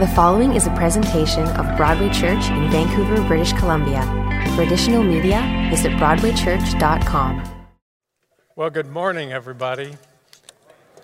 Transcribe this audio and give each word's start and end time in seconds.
The 0.00 0.08
following 0.08 0.54
is 0.54 0.66
a 0.66 0.74
presentation 0.74 1.44
of 1.50 1.76
Broadway 1.76 2.08
Church 2.08 2.50
in 2.50 2.68
Vancouver, 2.68 3.22
British 3.28 3.52
Columbia. 3.52 4.02
For 4.56 4.62
additional 4.62 5.04
media, 5.04 5.68
visit 5.70 5.92
BroadwayChurch.com. 5.92 7.66
Well, 8.56 8.70
good 8.70 8.90
morning, 8.90 9.32
everybody. 9.32 9.96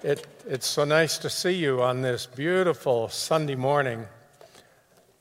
It, 0.03 0.27
it's 0.45 0.67
so 0.67 0.85
nice 0.85 1.19
to 1.19 1.31
see 1.31 1.53
you 1.53 1.81
on 1.81 2.03
this 2.03 2.27
beautiful 2.27 3.09
Sunday 3.09 3.55
morning. 3.55 4.07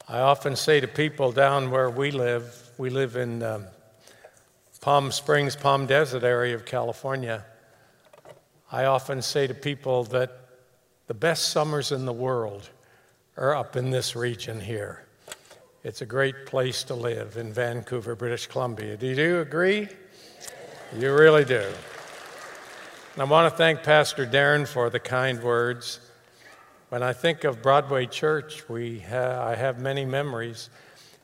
I 0.08 0.22
often 0.22 0.56
say 0.56 0.80
to 0.80 0.88
people 0.88 1.32
down 1.32 1.70
where 1.70 1.92
we 1.92 2.10
live, 2.10 2.72
we 2.80 2.90
live 2.90 3.18
in 3.18 3.44
um, 3.44 3.66
Palm 4.82 5.12
Springs, 5.12 5.56
Palm 5.56 5.86
Desert 5.86 6.24
area 6.24 6.56
of 6.56 6.66
California. 6.66 7.46
I 8.72 8.86
often 8.86 9.22
say 9.22 9.46
to 9.46 9.54
people 9.54 10.06
that 10.06 10.32
the 11.06 11.14
best 11.14 11.50
summers 11.50 11.92
in 11.92 12.06
the 12.06 12.14
world 12.14 12.68
are 13.40 13.56
up 13.56 13.78
in 13.78 13.90
this 13.90 14.18
region 14.18 14.60
here. 14.60 15.06
It's 15.86 16.02
a 16.02 16.06
great 16.06 16.46
place 16.46 16.84
to 16.84 16.94
live 16.94 17.38
in 17.38 17.54
Vancouver, 17.54 18.14
British 18.14 18.48
Columbia. 18.48 18.98
Do 18.98 19.08
you 19.08 19.40
agree? 19.40 19.88
You 20.98 21.16
really 21.16 21.46
do. 21.46 21.64
And 23.14 23.22
I 23.22 23.24
want 23.24 23.50
to 23.50 23.58
thank 23.58 23.82
Pastor 23.82 24.26
Darren 24.26 24.68
for 24.68 24.90
the 24.90 25.00
kind 25.00 25.42
words. 25.42 26.02
When 26.90 27.02
I 27.02 27.14
think 27.14 27.46
of 27.46 27.62
Broadway 27.62 28.08
Church, 28.08 28.68
we 28.68 29.00
ha- 29.00 29.48
I 29.48 29.56
have 29.56 29.80
many 29.80 30.04
memories. 30.04 30.70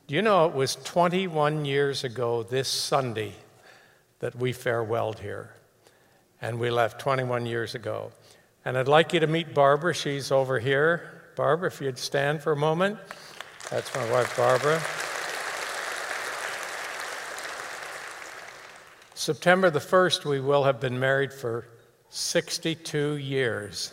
Do 0.06 0.14
you 0.14 0.22
know 0.22 0.46
it 0.46 0.54
was 0.54 0.76
21 0.76 1.66
years 1.66 2.02
ago 2.02 2.42
this 2.42 2.68
Sunday 2.68 3.34
that 4.20 4.34
we 4.34 4.54
farewelled 4.54 5.18
here? 5.18 5.52
And 6.40 6.58
we 6.58 6.70
left 6.70 6.98
21 6.98 7.44
years 7.44 7.74
ago. 7.74 8.10
And 8.64 8.78
I'd 8.78 8.88
like 8.88 9.12
you 9.12 9.20
to 9.20 9.26
meet 9.26 9.52
Barbara. 9.52 9.92
She's 9.92 10.32
over 10.32 10.58
here. 10.58 11.15
Barbara, 11.36 11.68
if 11.68 11.82
you'd 11.82 11.98
stand 11.98 12.42
for 12.42 12.52
a 12.52 12.56
moment. 12.56 12.98
That's 13.70 13.94
my 13.94 14.10
wife, 14.10 14.34
Barbara. 14.38 14.80
September 19.14 19.68
the 19.68 19.78
1st, 19.78 20.24
we 20.24 20.40
will 20.40 20.64
have 20.64 20.80
been 20.80 20.98
married 20.98 21.32
for 21.32 21.66
62 22.08 23.16
years. 23.16 23.92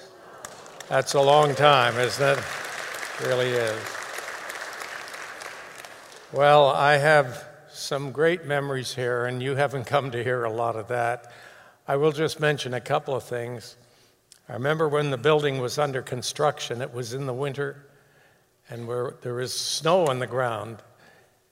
That's 0.88 1.16
a 1.16 1.22
long 1.22 1.54
time, 1.54 1.98
isn't 1.98 2.26
it? 2.26 2.38
it 2.38 3.28
really 3.28 3.50
is. 3.50 3.82
Well, 6.32 6.70
I 6.70 6.98
have 6.98 7.44
some 7.74 8.14
great 8.14 8.46
memories 8.46 8.96
here, 8.96 9.26
and 9.26 9.44
you 9.44 9.56
haven't 9.56 9.84
come 9.84 10.12
to 10.12 10.24
hear 10.24 10.46
a 10.46 10.52
lot 10.52 10.78
of 10.78 10.88
that. 10.88 11.30
I 11.88 11.98
will 11.98 12.14
just 12.14 12.40
mention 12.40 12.74
a 12.74 12.80
couple 12.80 13.14
of 13.16 13.24
things. 13.24 13.76
I 14.50 14.54
remember 14.54 14.90
when 14.90 15.10
the 15.10 15.18
building 15.18 15.60
was 15.60 15.78
under 15.78 16.02
construction, 16.02 16.82
it 16.82 16.94
was 16.94 17.14
in 17.14 17.26
the 17.26 17.34
winter, 17.34 17.88
and 18.70 18.88
where 18.88 19.16
there 19.22 19.36
was 19.36 19.58
snow 19.58 20.08
on 20.08 20.20
the 20.20 20.28
ground. 20.28 20.78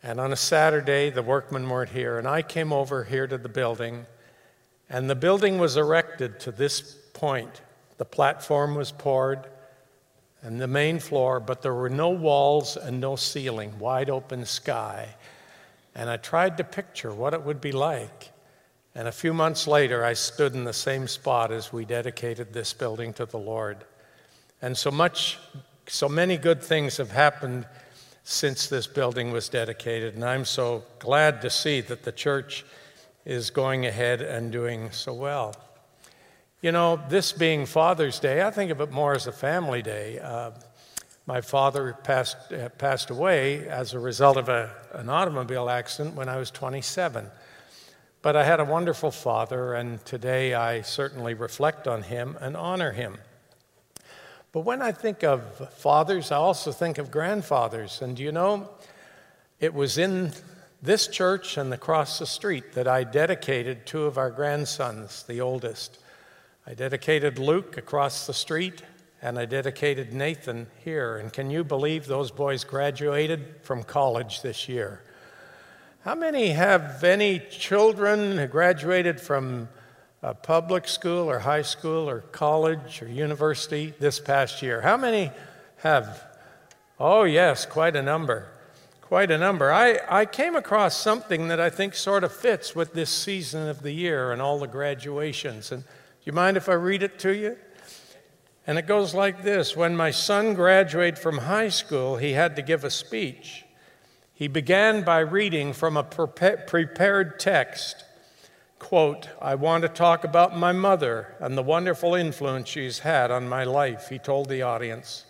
And 0.04 0.20
on 0.20 0.34
a 0.34 0.36
Saturday, 0.36 1.10
the 1.10 1.22
workmen 1.22 1.70
weren't 1.70 1.92
here, 1.92 2.18
and 2.18 2.28
I 2.28 2.42
came 2.42 2.74
over 2.74 3.04
here 3.04 3.28
to 3.28 3.38
the 3.38 3.50
building, 3.50 4.06
and 4.90 5.10
the 5.10 5.16
building 5.16 5.58
was 5.58 5.78
erected 5.78 6.40
to 6.42 6.52
this 6.52 6.82
point. 7.14 7.62
The 7.98 8.06
platform 8.06 8.76
was 8.76 8.92
poured 8.92 9.48
and 10.44 10.60
the 10.60 10.68
main 10.68 11.00
floor, 11.00 11.40
but 11.40 11.62
there 11.62 11.74
were 11.74 11.90
no 11.90 12.10
walls 12.10 12.76
and 12.76 13.00
no 13.00 13.16
ceiling, 13.16 13.78
wide 13.78 14.10
open 14.10 14.46
sky. 14.46 15.08
And 15.94 16.10
I 16.10 16.18
tried 16.18 16.58
to 16.58 16.64
picture 16.64 17.14
what 17.14 17.34
it 17.34 17.44
would 17.44 17.62
be 17.62 17.72
like. 17.72 18.32
And 18.94 19.08
a 19.08 19.12
few 19.12 19.34
months 19.34 19.68
later, 19.68 20.04
I 20.04 20.14
stood 20.14 20.54
in 20.54 20.66
the 20.66 20.74
same 20.74 21.08
spot 21.08 21.52
as 21.52 21.72
we 21.72 21.86
dedicated 21.86 22.52
this 22.52 22.74
building 22.74 23.14
to 23.14 23.26
the 23.26 23.38
Lord. 23.38 23.86
And 24.62 24.78
so 24.78 24.92
much, 24.92 25.40
so 25.88 26.10
many 26.10 26.38
good 26.38 26.62
things 26.62 26.98
have 26.98 27.12
happened 27.12 27.66
since 28.24 28.68
this 28.68 28.88
building 28.88 29.32
was 29.32 29.48
dedicated. 29.50 30.16
And 30.16 30.26
I'm 30.26 30.46
so 30.46 30.84
glad 31.00 31.42
to 31.42 31.50
see 31.50 31.82
that 31.82 32.04
the 32.04 32.12
church 32.12 32.66
is 33.26 33.50
going 33.50 33.86
ahead 33.86 34.22
and 34.22 34.52
doing 34.52 34.92
so 34.92 35.14
well. 35.14 35.56
You 36.62 36.72
know, 36.72 37.02
this 37.10 37.32
being 37.32 37.66
Father's 37.66 38.20
Day, 38.20 38.44
I 38.44 38.52
think 38.52 38.72
of 38.72 38.82
it 38.82 38.92
more 38.92 39.14
as 39.14 39.26
a 39.26 39.32
family 39.32 39.82
day. 39.82 40.20
Uh, 40.20 40.52
my 41.26 41.42
father 41.42 41.98
passed, 42.04 42.52
uh, 42.52 42.70
passed 42.70 43.10
away 43.10 43.68
as 43.68 43.94
a 43.94 44.00
result 44.00 44.38
of 44.38 44.50
a, 44.50 44.76
an 44.94 45.10
automobile 45.10 45.70
accident 45.70 46.16
when 46.16 46.30
I 46.30 46.38
was 46.38 46.52
27. 46.52 47.28
But 48.22 48.36
I 48.36 48.44
had 48.44 48.60
a 48.60 48.66
wonderful 48.66 49.10
father, 49.10 49.74
and 49.74 50.04
today 50.06 50.54
I 50.54 50.82
certainly 50.82 51.34
reflect 51.34 51.88
on 51.88 52.04
him 52.04 52.38
and 52.40 52.56
honor 52.56 52.92
him. 52.92 53.18
But 54.52 54.60
when 54.62 54.80
I 54.80 54.92
think 54.92 55.24
of 55.24 55.74
fathers, 55.78 56.32
I 56.32 56.36
also 56.36 56.72
think 56.72 57.00
of 57.00 57.10
grandfathers. 57.10 58.00
And 58.00 58.20
you 58.20 58.32
know, 58.32 58.70
it 59.60 59.74
was 59.74 59.98
in 59.98 60.34
this 60.84 61.08
church 61.08 61.58
and 61.58 61.74
across 61.74 62.20
the 62.20 62.28
street 62.28 62.74
that 62.74 62.88
I 62.88 63.06
dedicated 63.06 63.88
two 63.88 64.04
of 64.04 64.20
our 64.20 64.30
grandsons, 64.30 65.24
the 65.24 65.42
oldest. 65.42 65.98
I 66.68 66.76
dedicated 66.76 67.40
Luke 67.40 67.78
across 67.78 68.28
the 68.28 68.36
street, 68.36 68.84
and 69.24 69.40
I 69.40 69.46
dedicated 69.46 70.14
Nathan 70.14 70.68
here. 70.84 71.18
And 71.18 71.34
can 71.34 71.50
you 71.50 71.64
believe 71.64 72.06
those 72.06 72.30
boys 72.30 72.66
graduated 72.66 73.56
from 73.64 73.84
college 73.84 74.44
this 74.44 74.70
year? 74.70 75.02
How 76.04 76.16
many 76.16 76.48
have 76.48 77.04
any 77.04 77.38
children 77.38 78.36
who 78.36 78.48
graduated 78.48 79.22
from 79.22 79.70
a 80.24 80.34
public 80.34 80.88
school 80.88 81.30
or 81.30 81.38
high 81.38 81.62
school 81.62 82.10
or 82.10 82.22
college 82.22 83.04
or 83.04 83.08
university 83.08 83.94
this 84.00 84.20
past 84.20 84.64
year? 84.64 84.82
How 84.82 84.98
many 84.98 85.30
have? 85.78 86.24
Oh, 87.00 87.22
yes, 87.26 87.68
quite 87.68 87.96
a 87.96 88.02
number. 88.02 88.48
Quite 89.02 89.30
a 89.30 89.38
number. 89.38 89.72
I, 89.72 90.00
I 90.10 90.26
came 90.26 90.56
across 90.56 90.98
something 90.98 91.50
that 91.50 91.60
I 91.60 91.70
think 91.70 91.94
sort 91.94 92.24
of 92.24 92.34
fits 92.34 92.76
with 92.76 92.94
this 92.96 93.12
season 93.12 93.68
of 93.68 93.84
the 93.84 93.92
year 93.92 94.32
and 94.32 94.42
all 94.42 94.58
the 94.58 94.68
graduations. 94.68 95.72
And 95.72 95.84
do 95.84 95.90
you 96.24 96.34
mind 96.34 96.58
if 96.58 96.68
I 96.68 96.74
read 96.74 97.04
it 97.04 97.20
to 97.20 97.36
you? 97.36 97.58
And 98.66 98.80
it 98.80 98.88
goes 98.88 99.14
like 99.14 99.44
this 99.44 99.78
When 99.78 99.96
my 99.96 100.10
son 100.10 100.56
graduated 100.56 101.20
from 101.20 101.38
high 101.38 101.70
school, 101.70 102.18
he 102.18 102.32
had 102.32 102.56
to 102.56 102.64
give 102.64 102.84
a 102.84 102.90
speech. 102.90 103.66
He 104.34 104.48
began 104.48 105.04
by 105.04 105.20
reading 105.20 105.74
from 105.74 105.98
a 105.98 106.04
prepared 106.04 107.40
text. 107.40 108.04
Quote, 108.80 109.30
I 109.40 109.56
want 109.56 109.84
to 109.84 109.90
talk 109.90 110.24
about 110.24 110.58
my 110.58 110.72
mother 110.72 111.36
and 111.40 111.56
the 111.58 111.62
wonderful 111.62 112.16
influence 112.16 112.68
she's 112.68 113.00
had 113.00 113.30
on 113.30 113.48
my 113.48 113.64
life, 113.64 114.10
he 114.10 114.18
told 114.18 114.50
the 114.50 114.64
audience. 114.64 115.26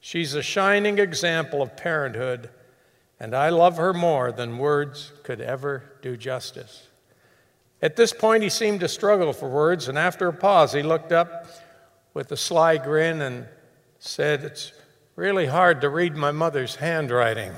She's 0.00 0.34
a 0.34 0.42
shining 0.42 0.98
example 0.98 1.60
of 1.60 1.76
parenthood, 1.76 2.50
and 3.18 3.34
I 3.34 3.48
love 3.48 3.76
her 3.78 3.92
more 3.92 4.30
than 4.30 4.58
words 4.58 5.12
could 5.24 5.40
ever 5.40 5.82
do 6.02 6.16
justice. 6.16 6.86
At 7.82 7.96
this 7.96 8.12
point, 8.12 8.42
he 8.42 8.48
seemed 8.48 8.80
to 8.80 8.88
struggle 8.88 9.32
for 9.32 9.48
words, 9.48 9.88
and 9.88 9.98
after 9.98 10.28
a 10.28 10.32
pause, 10.32 10.72
he 10.72 10.82
looked 10.82 11.12
up 11.12 11.46
with 12.14 12.30
a 12.32 12.36
sly 12.36 12.76
grin 12.76 13.20
and 13.20 13.46
said, 13.98 14.42
It's 14.44 14.72
really 15.16 15.46
hard 15.46 15.80
to 15.80 15.88
read 15.88 16.16
my 16.16 16.32
mother's 16.32 16.76
handwriting. 16.76 17.52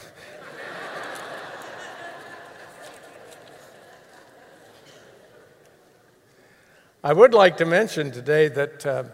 I 7.03 7.15
would 7.15 7.33
like 7.33 7.57
to 7.57 7.65
mention 7.65 8.11
today 8.11 8.49
that, 8.49 8.85
uh, 8.85 9.05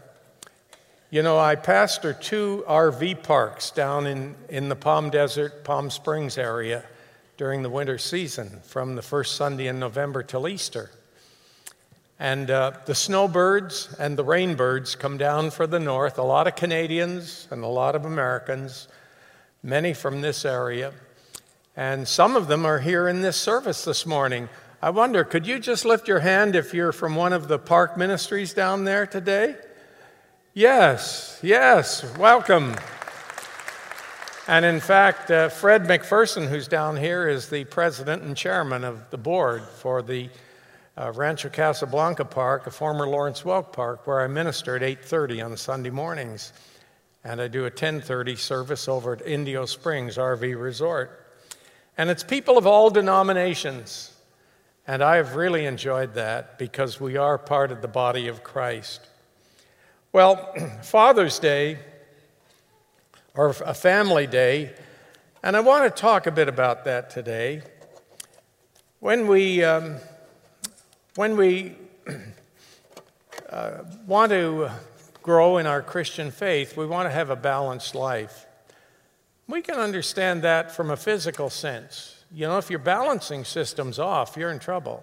you 1.08 1.22
know, 1.22 1.38
I 1.38 1.54
pastor 1.54 2.12
two 2.14 2.64
RV 2.66 3.22
parks 3.22 3.70
down 3.70 4.08
in, 4.08 4.34
in 4.48 4.68
the 4.68 4.74
Palm 4.74 5.08
Desert, 5.08 5.62
Palm 5.62 5.88
Springs 5.90 6.36
area 6.36 6.82
during 7.36 7.62
the 7.62 7.70
winter 7.70 7.96
season 7.96 8.58
from 8.64 8.96
the 8.96 9.02
first 9.02 9.36
Sunday 9.36 9.68
in 9.68 9.78
November 9.78 10.24
till 10.24 10.48
Easter. 10.48 10.90
And 12.18 12.50
uh, 12.50 12.72
the 12.86 12.94
snowbirds 12.96 13.94
and 14.00 14.18
the 14.18 14.24
rainbirds 14.24 14.98
come 14.98 15.16
down 15.16 15.52
for 15.52 15.68
the 15.68 15.78
north, 15.78 16.18
a 16.18 16.24
lot 16.24 16.48
of 16.48 16.56
Canadians 16.56 17.46
and 17.52 17.62
a 17.62 17.68
lot 17.68 17.94
of 17.94 18.04
Americans, 18.04 18.88
many 19.62 19.94
from 19.94 20.22
this 20.22 20.44
area. 20.44 20.92
And 21.76 22.08
some 22.08 22.34
of 22.34 22.48
them 22.48 22.66
are 22.66 22.80
here 22.80 23.06
in 23.06 23.22
this 23.22 23.36
service 23.36 23.84
this 23.84 24.04
morning. 24.06 24.48
I 24.86 24.90
wonder, 24.90 25.24
could 25.24 25.48
you 25.48 25.58
just 25.58 25.84
lift 25.84 26.06
your 26.06 26.20
hand 26.20 26.54
if 26.54 26.72
you're 26.72 26.92
from 26.92 27.16
one 27.16 27.32
of 27.32 27.48
the 27.48 27.58
park 27.58 27.96
ministries 27.96 28.54
down 28.54 28.84
there 28.84 29.04
today? 29.04 29.56
Yes, 30.54 31.40
yes, 31.42 32.04
welcome. 32.16 32.76
And 34.46 34.64
in 34.64 34.78
fact, 34.78 35.28
uh, 35.28 35.48
Fred 35.48 35.86
McPherson, 35.86 36.46
who's 36.46 36.68
down 36.68 36.96
here, 36.96 37.26
is 37.26 37.48
the 37.48 37.64
president 37.64 38.22
and 38.22 38.36
chairman 38.36 38.84
of 38.84 39.10
the 39.10 39.18
board 39.18 39.64
for 39.64 40.02
the 40.02 40.30
uh, 40.96 41.10
Rancho 41.10 41.48
Casablanca 41.48 42.24
Park, 42.24 42.68
a 42.68 42.70
former 42.70 43.08
Lawrence 43.08 43.42
Welk 43.42 43.72
Park, 43.72 44.06
where 44.06 44.20
I 44.20 44.28
minister 44.28 44.76
at 44.76 44.82
8:30 44.82 45.44
on 45.44 45.56
Sunday 45.56 45.90
mornings, 45.90 46.52
and 47.24 47.40
I 47.40 47.48
do 47.48 47.64
a 47.64 47.72
10:30 47.72 48.38
service 48.38 48.86
over 48.86 49.14
at 49.14 49.26
Indio 49.26 49.66
Springs 49.66 50.16
RV 50.16 50.54
Resort. 50.54 51.26
And 51.98 52.08
it's 52.08 52.22
people 52.22 52.56
of 52.56 52.68
all 52.68 52.88
denominations. 52.88 54.12
And 54.86 55.02
I 55.02 55.16
have 55.16 55.34
really 55.36 55.66
enjoyed 55.66 56.14
that 56.14 56.58
because 56.58 57.00
we 57.00 57.16
are 57.16 57.38
part 57.38 57.72
of 57.72 57.82
the 57.82 57.88
body 57.88 58.28
of 58.28 58.42
Christ. 58.44 59.06
Well, 60.12 60.54
Father's 60.82 61.38
Day, 61.38 61.78
or 63.36 63.54
a 63.64 63.74
family 63.74 64.26
day. 64.26 64.72
And 65.42 65.56
I 65.56 65.60
want 65.60 65.84
to 65.84 66.00
talk 66.00 66.26
a 66.26 66.30
bit 66.30 66.48
about 66.48 66.84
that 66.84 67.10
today. 67.10 67.62
When 69.00 69.26
we, 69.26 69.62
um, 69.62 69.96
when 71.14 71.36
we 71.36 71.76
uh, 73.50 73.78
want 74.06 74.32
to 74.32 74.70
grow 75.22 75.58
in 75.58 75.66
our 75.66 75.82
Christian 75.82 76.30
faith, 76.30 76.76
we 76.76 76.86
want 76.86 77.06
to 77.06 77.12
have 77.12 77.30
a 77.30 77.36
balanced 77.36 77.94
life. 77.94 78.46
We 79.46 79.62
can 79.62 79.76
understand 79.76 80.42
that 80.42 80.74
from 80.74 80.90
a 80.90 80.96
physical 80.96 81.50
sense. 81.50 82.15
You 82.36 82.46
know, 82.46 82.58
if 82.58 82.68
your 82.68 82.80
balancing 82.80 83.44
system's 83.46 83.98
off, 83.98 84.36
you're 84.36 84.50
in 84.50 84.58
trouble. 84.58 85.02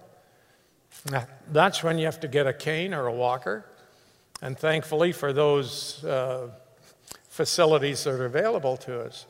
That's 1.50 1.82
when 1.82 1.98
you 1.98 2.04
have 2.04 2.20
to 2.20 2.28
get 2.28 2.46
a 2.46 2.52
cane 2.52 2.94
or 2.94 3.08
a 3.08 3.12
walker. 3.12 3.66
And 4.40 4.56
thankfully 4.56 5.10
for 5.10 5.32
those 5.32 6.04
uh, 6.04 6.50
facilities 7.28 8.04
that 8.04 8.12
are 8.12 8.26
available 8.26 8.76
to 8.76 9.00
us. 9.00 9.26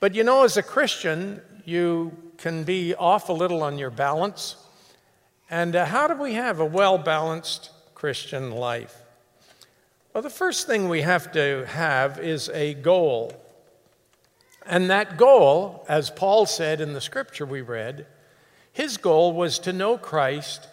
But 0.00 0.14
you 0.14 0.22
know, 0.22 0.44
as 0.44 0.58
a 0.58 0.62
Christian, 0.62 1.40
you 1.64 2.12
can 2.36 2.64
be 2.64 2.94
off 2.94 3.30
a 3.30 3.32
little 3.32 3.62
on 3.62 3.78
your 3.78 3.88
balance. 3.88 4.56
And 5.48 5.76
uh, 5.76 5.86
how 5.86 6.08
do 6.08 6.14
we 6.14 6.34
have 6.34 6.60
a 6.60 6.66
well 6.66 6.98
balanced 6.98 7.70
Christian 7.94 8.50
life? 8.50 8.94
Well, 10.12 10.22
the 10.22 10.28
first 10.28 10.66
thing 10.66 10.90
we 10.90 11.00
have 11.00 11.32
to 11.32 11.64
have 11.68 12.20
is 12.20 12.50
a 12.50 12.74
goal. 12.74 13.32
And 14.68 14.90
that 14.90 15.16
goal, 15.16 15.86
as 15.88 16.10
Paul 16.10 16.44
said 16.44 16.82
in 16.82 16.92
the 16.92 17.00
scripture 17.00 17.46
we 17.46 17.62
read, 17.62 18.06
his 18.70 18.98
goal 18.98 19.32
was 19.32 19.58
to 19.60 19.72
know 19.72 19.96
Christ 19.96 20.68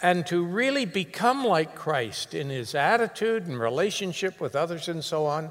and 0.00 0.24
to 0.28 0.44
really 0.44 0.84
become 0.84 1.44
like 1.44 1.74
Christ 1.74 2.34
in 2.34 2.50
his 2.50 2.72
attitude 2.74 3.48
and 3.48 3.58
relationship 3.58 4.40
with 4.40 4.54
others 4.54 4.88
and 4.88 5.04
so 5.04 5.26
on. 5.26 5.50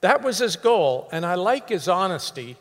That 0.00 0.22
was 0.22 0.38
his 0.38 0.56
goal, 0.56 1.10
and 1.12 1.26
I 1.26 1.34
like 1.34 1.68
his 1.68 1.88
honesty. 1.88 2.56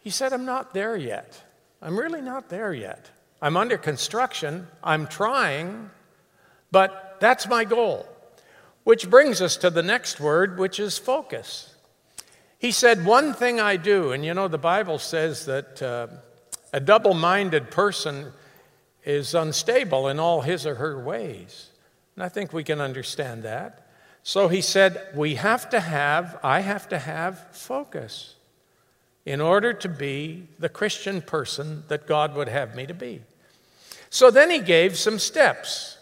He 0.00 0.10
said, 0.10 0.32
I'm 0.32 0.44
not 0.44 0.74
there 0.74 0.96
yet. 0.96 1.40
I'm 1.80 1.96
really 1.96 2.20
not 2.20 2.48
there 2.48 2.74
yet. 2.74 3.08
I'm 3.40 3.56
under 3.56 3.78
construction, 3.78 4.66
I'm 4.82 5.06
trying, 5.06 5.90
but 6.72 7.18
that's 7.20 7.46
my 7.46 7.64
goal. 7.64 8.08
Which 8.82 9.08
brings 9.08 9.40
us 9.40 9.56
to 9.58 9.70
the 9.70 9.82
next 9.82 10.18
word, 10.18 10.58
which 10.58 10.80
is 10.80 10.98
focus. 10.98 11.71
He 12.62 12.70
said, 12.70 13.04
One 13.04 13.34
thing 13.34 13.58
I 13.58 13.76
do, 13.76 14.12
and 14.12 14.24
you 14.24 14.34
know, 14.34 14.46
the 14.46 14.56
Bible 14.56 15.00
says 15.00 15.46
that 15.46 15.82
uh, 15.82 16.06
a 16.72 16.78
double 16.78 17.12
minded 17.12 17.72
person 17.72 18.32
is 19.02 19.34
unstable 19.34 20.06
in 20.06 20.20
all 20.20 20.42
his 20.42 20.64
or 20.64 20.76
her 20.76 21.02
ways. 21.02 21.70
And 22.14 22.22
I 22.22 22.28
think 22.28 22.52
we 22.52 22.62
can 22.62 22.80
understand 22.80 23.42
that. 23.42 23.88
So 24.22 24.46
he 24.46 24.60
said, 24.60 25.08
We 25.16 25.34
have 25.34 25.70
to 25.70 25.80
have, 25.80 26.38
I 26.44 26.60
have 26.60 26.88
to 26.90 27.00
have 27.00 27.48
focus 27.50 28.36
in 29.26 29.40
order 29.40 29.72
to 29.72 29.88
be 29.88 30.46
the 30.60 30.68
Christian 30.68 31.20
person 31.20 31.82
that 31.88 32.06
God 32.06 32.36
would 32.36 32.48
have 32.48 32.76
me 32.76 32.86
to 32.86 32.94
be. 32.94 33.22
So 34.08 34.30
then 34.30 34.50
he 34.50 34.60
gave 34.60 34.96
some 34.96 35.18
steps. 35.18 35.98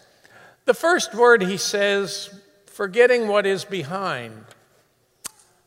The 0.65 0.75
first 0.75 1.15
word 1.15 1.41
he 1.41 1.57
says, 1.57 2.39
forgetting 2.67 3.27
what 3.27 3.47
is 3.47 3.65
behind. 3.65 4.45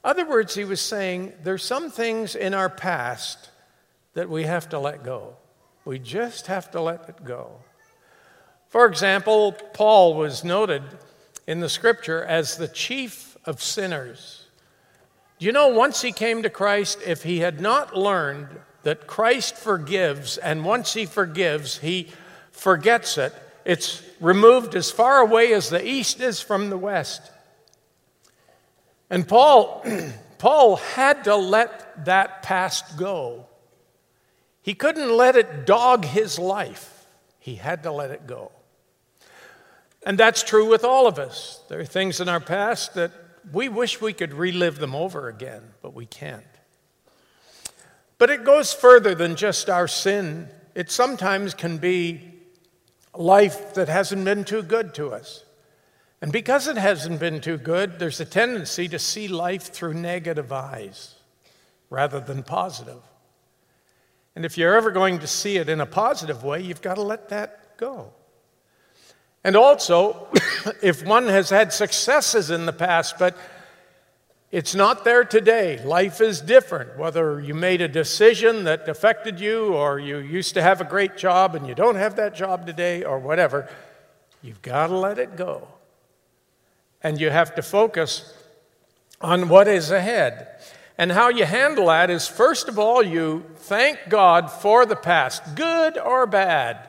Other 0.05 0.29
words, 0.29 0.55
he 0.55 0.65
was 0.65 0.83
saying, 0.83 1.33
there's 1.43 1.65
some 1.65 1.91
things 1.91 2.35
in 2.35 2.53
our 2.53 2.69
past 2.69 3.51
that 4.13 4.29
we 4.29 4.43
have 4.43 4.69
to 4.69 4.79
let 4.79 5.03
go. 5.03 5.37
We 5.87 5.99
just 5.99 6.47
have 6.47 6.71
to 6.73 6.81
let 6.81 7.09
it 7.09 7.25
go. 7.25 7.53
For 8.69 8.87
example, 8.87 9.53
Paul 9.53 10.15
was 10.15 10.45
noted 10.45 10.83
in 11.47 11.61
the 11.61 11.69
scripture 11.69 12.23
as 12.23 12.57
the 12.57 12.69
chief 12.69 13.37
of 13.47 13.63
sinners. 13.63 14.47
Do 15.39 15.47
you 15.47 15.53
know, 15.53 15.69
once 15.69 16.03
he 16.03 16.13
came 16.13 16.43
to 16.43 16.51
Christ, 16.51 16.99
if 17.07 17.23
he 17.23 17.39
had 17.39 17.61
not 17.61 17.97
learned 17.97 18.49
that 18.83 19.07
Christ 19.07 19.57
forgives, 19.57 20.37
and 20.37 20.65
once 20.65 20.93
he 20.93 21.07
forgives, 21.07 21.79
he 21.79 22.09
forgets 22.51 23.17
it, 23.17 23.33
it's 23.65 24.03
removed 24.21 24.75
as 24.75 24.91
far 24.91 25.21
away 25.21 25.55
as 25.55 25.71
the 25.71 25.87
east 25.87 26.21
is 26.21 26.41
from 26.41 26.69
the 26.69 26.77
west. 26.79 27.31
And 29.15 29.29
Paul, 29.29 29.87
Paul 30.39 30.75
had 30.75 31.23
to 31.25 31.37
let 31.37 32.05
that 32.07 32.43
past 32.43 32.97
go. 32.97 33.47
He 34.61 34.75
couldn't 34.75 35.17
let 35.17 35.37
it 35.37 35.67
dog 35.67 36.05
his 36.05 36.37
life, 36.37 37.07
he 37.39 37.55
had 37.55 37.85
to 37.85 37.93
let 37.93 38.11
it 38.11 38.27
go. 38.27 38.51
And 40.05 40.19
that's 40.19 40.43
true 40.43 40.69
with 40.69 40.83
all 40.83 41.07
of 41.07 41.21
us. 41.21 41.63
There 41.69 41.79
are 41.79 41.85
things 41.85 42.21
in 42.21 42.29
our 42.29 42.41
past 42.41 42.95
that 42.95 43.13
we 43.53 43.69
wish 43.69 44.01
we 44.01 44.13
could 44.13 44.35
relive 44.35 44.81
them 44.81 44.97
over 44.97 45.29
again, 45.29 45.63
but 45.81 45.95
we 45.95 46.07
can't. 46.07 46.43
But 48.19 48.31
it 48.31 48.43
goes 48.43 48.73
further 48.73 49.15
than 49.15 49.37
just 49.37 49.71
our 49.71 49.87
sin. 49.87 50.49
It 50.75 50.91
sometimes 50.91 51.55
can 51.55 51.79
be 51.79 52.33
life 53.15 53.75
that 53.75 53.89
hasn't 53.89 54.25
been 54.25 54.43
too 54.43 54.65
good 54.65 54.93
to 54.95 55.13
us. 55.13 55.45
And 56.25 56.33
because 56.33 56.69
it 56.69 56.79
hasn't 56.79 57.21
been 57.21 57.43
too 57.43 57.59
good, 57.59 57.99
there's 57.99 58.19
a 58.19 58.25
tendency 58.25 58.89
to 58.89 58.99
see 58.99 59.29
life 59.29 59.65
through 59.65 59.93
negative 59.93 60.53
eyes 60.53 61.17
rather 61.91 62.19
than 62.19 62.43
positive. 62.43 63.03
And 64.35 64.47
if 64.47 64.57
you're 64.57 64.75
ever 64.75 64.91
going 64.91 65.19
to 65.19 65.27
see 65.27 65.59
it 65.59 65.69
in 65.69 65.83
a 65.83 65.87
positive 65.87 66.43
way, 66.43 66.63
you've 66.63 66.81
got 66.81 66.95
to 66.95 67.03
let 67.03 67.29
that 67.29 67.77
go. 67.77 68.11
And 69.45 69.55
also, 69.55 70.29
if 70.83 71.05
one 71.05 71.27
has 71.27 71.51
had 71.51 71.75
successes 71.75 72.51
in 72.51 72.65
the 72.65 72.73
past, 72.73 73.19
but 73.19 73.37
it's 74.51 74.75
not 74.75 75.05
there 75.05 75.25
today, 75.25 75.85
life 75.85 76.23
is 76.23 76.41
different. 76.41 76.99
Whether 76.99 77.39
you 77.39 77.53
made 77.53 77.83
a 77.83 77.89
decision 77.89 78.65
that 78.65 78.89
affected 78.89 79.41
you, 79.41 79.75
or 79.75 79.99
you 79.99 80.21
used 80.21 80.55
to 80.55 80.63
have 80.63 80.81
a 80.81 80.85
great 80.85 81.19
job 81.19 81.55
and 81.55 81.67
you 81.67 81.75
don't 81.75 81.97
have 81.97 82.17
that 82.17 82.35
job 82.35 82.65
today, 82.65 83.05
or 83.05 83.19
whatever, 83.19 83.69
you've 84.41 84.63
got 84.63 84.87
to 84.87 84.97
let 84.97 85.19
it 85.19 85.37
go. 85.37 85.69
And 87.05 87.21
you 87.21 87.31
have 87.31 87.55
to 87.55 87.63
focus 87.63 88.35
on 89.21 89.49
what 89.49 89.69
is 89.69 89.93
ahead. 89.93 90.49
And 90.99 91.13
how 91.13 91.29
you 91.29 91.45
handle 91.45 91.87
that 91.87 92.11
is 92.11 92.27
first 92.27 92.69
of 92.69 92.79
all, 92.79 93.03
you 93.03 93.45
thank 93.57 94.09
God 94.09 94.51
for 94.51 94.87
the 94.87 94.97
past, 94.97 95.55
good 95.55 95.97
or 95.99 96.27
bad. 96.27 96.89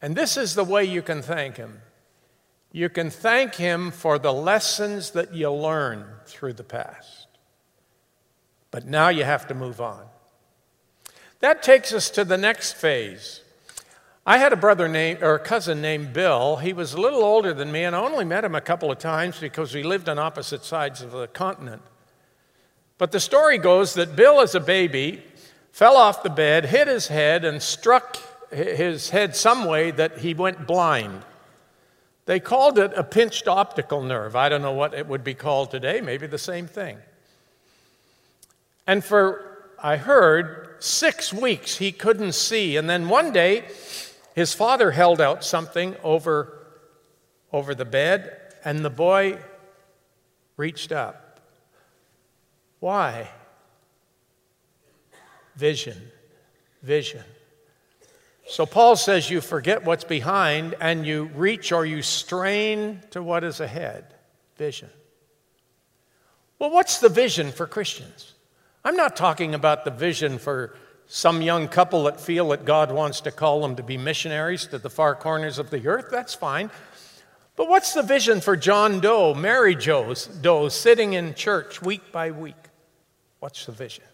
And 0.00 0.16
this 0.16 0.36
is 0.36 0.54
the 0.54 0.64
way 0.64 0.84
you 0.84 1.02
can 1.02 1.22
thank 1.22 1.56
Him. 1.56 1.80
You 2.72 2.88
can 2.88 3.10
thank 3.10 3.54
Him 3.54 3.90
for 3.90 4.18
the 4.18 4.32
lessons 4.32 5.10
that 5.10 5.34
you 5.34 5.50
learned 5.50 6.06
through 6.26 6.54
the 6.54 6.64
past. 6.64 7.26
But 8.70 8.86
now 8.86 9.08
you 9.08 9.24
have 9.24 9.46
to 9.48 9.54
move 9.54 9.80
on. 9.80 10.06
That 11.40 11.62
takes 11.62 11.92
us 11.92 12.10
to 12.10 12.24
the 12.24 12.38
next 12.38 12.72
phase. 12.72 13.41
I 14.24 14.38
had 14.38 14.52
a 14.52 14.56
brother 14.56 14.86
named, 14.86 15.20
or 15.22 15.34
a 15.34 15.40
cousin 15.40 15.82
named 15.82 16.12
Bill. 16.12 16.56
He 16.56 16.72
was 16.72 16.94
a 16.94 17.00
little 17.00 17.24
older 17.24 17.52
than 17.52 17.72
me, 17.72 17.82
and 17.82 17.96
I 17.96 18.00
only 18.00 18.24
met 18.24 18.44
him 18.44 18.54
a 18.54 18.60
couple 18.60 18.90
of 18.90 18.98
times 18.98 19.40
because 19.40 19.74
we 19.74 19.82
lived 19.82 20.08
on 20.08 20.16
opposite 20.16 20.64
sides 20.64 21.02
of 21.02 21.10
the 21.10 21.26
continent. 21.26 21.82
But 22.98 23.10
the 23.10 23.18
story 23.18 23.58
goes 23.58 23.94
that 23.94 24.14
Bill, 24.14 24.40
as 24.40 24.54
a 24.54 24.60
baby, 24.60 25.24
fell 25.72 25.96
off 25.96 26.22
the 26.22 26.30
bed, 26.30 26.66
hit 26.66 26.86
his 26.86 27.08
head, 27.08 27.44
and 27.44 27.60
struck 27.60 28.16
his 28.52 29.10
head 29.10 29.34
some 29.34 29.64
way 29.64 29.90
that 29.90 30.18
he 30.18 30.34
went 30.34 30.68
blind. 30.68 31.24
They 32.26 32.38
called 32.38 32.78
it 32.78 32.92
a 32.94 33.02
pinched 33.02 33.48
optical 33.48 34.02
nerve. 34.02 34.36
I 34.36 34.48
don't 34.48 34.62
know 34.62 34.72
what 34.72 34.94
it 34.94 35.08
would 35.08 35.24
be 35.24 35.34
called 35.34 35.72
today, 35.72 36.00
maybe 36.00 36.28
the 36.28 36.38
same 36.38 36.68
thing. 36.68 36.98
And 38.86 39.04
for, 39.04 39.72
I 39.82 39.96
heard, 39.96 40.76
six 40.78 41.32
weeks 41.32 41.78
he 41.78 41.90
couldn't 41.90 42.34
see. 42.34 42.76
And 42.76 42.88
then 42.88 43.08
one 43.08 43.32
day, 43.32 43.64
his 44.34 44.54
father 44.54 44.90
held 44.90 45.20
out 45.20 45.44
something 45.44 45.96
over, 46.02 46.58
over 47.52 47.74
the 47.74 47.84
bed, 47.84 48.38
and 48.64 48.84
the 48.84 48.90
boy 48.90 49.38
reached 50.56 50.92
up. 50.92 51.40
Why? 52.80 53.28
Vision. 55.56 56.00
Vision. 56.82 57.22
So 58.48 58.66
Paul 58.66 58.96
says 58.96 59.30
you 59.30 59.40
forget 59.40 59.84
what's 59.84 60.04
behind 60.04 60.74
and 60.80 61.06
you 61.06 61.30
reach 61.34 61.72
or 61.72 61.86
you 61.86 62.02
strain 62.02 63.00
to 63.10 63.22
what 63.22 63.44
is 63.44 63.60
ahead. 63.60 64.14
Vision. 64.56 64.90
Well, 66.58 66.70
what's 66.70 67.00
the 67.00 67.08
vision 67.08 67.52
for 67.52 67.66
Christians? 67.66 68.34
I'm 68.84 68.96
not 68.96 69.16
talking 69.16 69.54
about 69.54 69.84
the 69.84 69.90
vision 69.90 70.38
for 70.38 70.76
some 71.14 71.42
young 71.42 71.68
couple 71.68 72.04
that 72.04 72.18
feel 72.18 72.48
that 72.48 72.64
God 72.64 72.90
wants 72.90 73.20
to 73.20 73.30
call 73.30 73.60
them 73.60 73.76
to 73.76 73.82
be 73.82 73.98
missionaries 73.98 74.64
to 74.68 74.78
the 74.78 74.88
far 74.88 75.14
corners 75.14 75.58
of 75.58 75.68
the 75.68 75.86
earth. 75.86 76.06
That's 76.10 76.32
fine. 76.32 76.70
But 77.54 77.68
what's 77.68 77.92
the 77.92 78.02
vision 78.02 78.40
for 78.40 78.56
John 78.56 78.98
Doe, 78.98 79.34
Mary 79.34 79.76
Joe's, 79.76 80.26
Doe, 80.26 80.70
sitting 80.70 81.12
in 81.12 81.34
church 81.34 81.82
week 81.82 82.12
by 82.12 82.30
week? 82.30 82.56
What's 83.40 83.66
the 83.66 83.72
vision? 83.72 84.04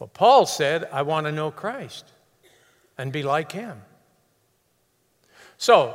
Well, 0.00 0.10
Paul 0.12 0.46
said, 0.46 0.88
I 0.90 1.02
want 1.02 1.26
to 1.26 1.32
know 1.32 1.52
Christ 1.52 2.04
and 2.98 3.12
be 3.12 3.22
like 3.22 3.52
him. 3.52 3.80
So, 5.58 5.94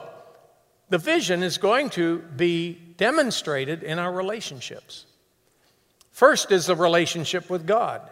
the 0.87 0.97
vision 0.97 1.43
is 1.43 1.57
going 1.57 1.89
to 1.91 2.19
be 2.19 2.79
demonstrated 2.95 3.83
in 3.83 3.99
our 3.99 4.13
relationships. 4.13 5.07
First 6.13 6.53
is 6.53 6.67
the 6.67 6.75
relationship 6.77 7.49
with 7.49 7.67
God. 7.67 8.09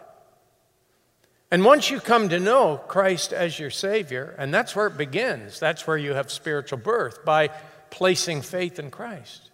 And 1.52 1.66
once 1.66 1.90
you 1.90 2.00
come 2.00 2.30
to 2.30 2.40
know 2.40 2.78
Christ 2.88 3.34
as 3.34 3.58
your 3.58 3.68
Savior, 3.68 4.34
and 4.38 4.54
that's 4.54 4.74
where 4.74 4.86
it 4.86 4.96
begins, 4.96 5.60
that's 5.60 5.86
where 5.86 5.98
you 5.98 6.14
have 6.14 6.32
spiritual 6.32 6.78
birth, 6.78 7.26
by 7.26 7.48
placing 7.90 8.40
faith 8.40 8.78
in 8.78 8.90
Christ. 8.90 9.50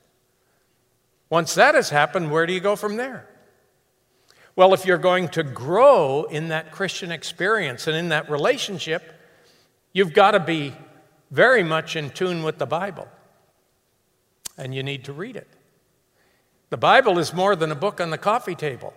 Once 1.29 1.57
that 1.57 1.75
has 1.75 1.91
happened, 1.91 2.31
where 2.31 2.47
do 2.47 2.53
you 2.53 2.61
go 2.61 2.77
from 2.77 2.99
there? 2.99 3.29
Well, 4.55 4.75
if 4.75 4.87
you're 4.87 4.97
going 4.97 5.27
to 5.31 5.43
grow 5.43 6.23
in 6.23 6.51
that 6.51 6.71
Christian 6.71 7.11
experience 7.11 7.89
and 7.89 7.97
in 7.97 8.11
that 8.11 8.31
relationship, 8.31 9.03
you've 9.93 10.15
got 10.15 10.31
to 10.31 10.41
be 10.41 10.75
very 11.33 11.65
much 11.65 11.97
in 11.97 12.11
tune 12.11 12.45
with 12.45 12.59
the 12.59 12.67
Bible. 12.67 13.09
And 14.57 14.73
you 14.73 14.85
need 14.85 15.05
to 15.07 15.13
read 15.13 15.35
it. 15.35 15.49
The 16.71 16.77
Bible 16.77 17.19
is 17.19 17.35
more 17.35 17.57
than 17.57 17.73
a 17.73 17.77
book 17.77 18.01
on 18.01 18.11
the 18.11 18.19
coffee 18.19 18.55
table. 18.55 18.95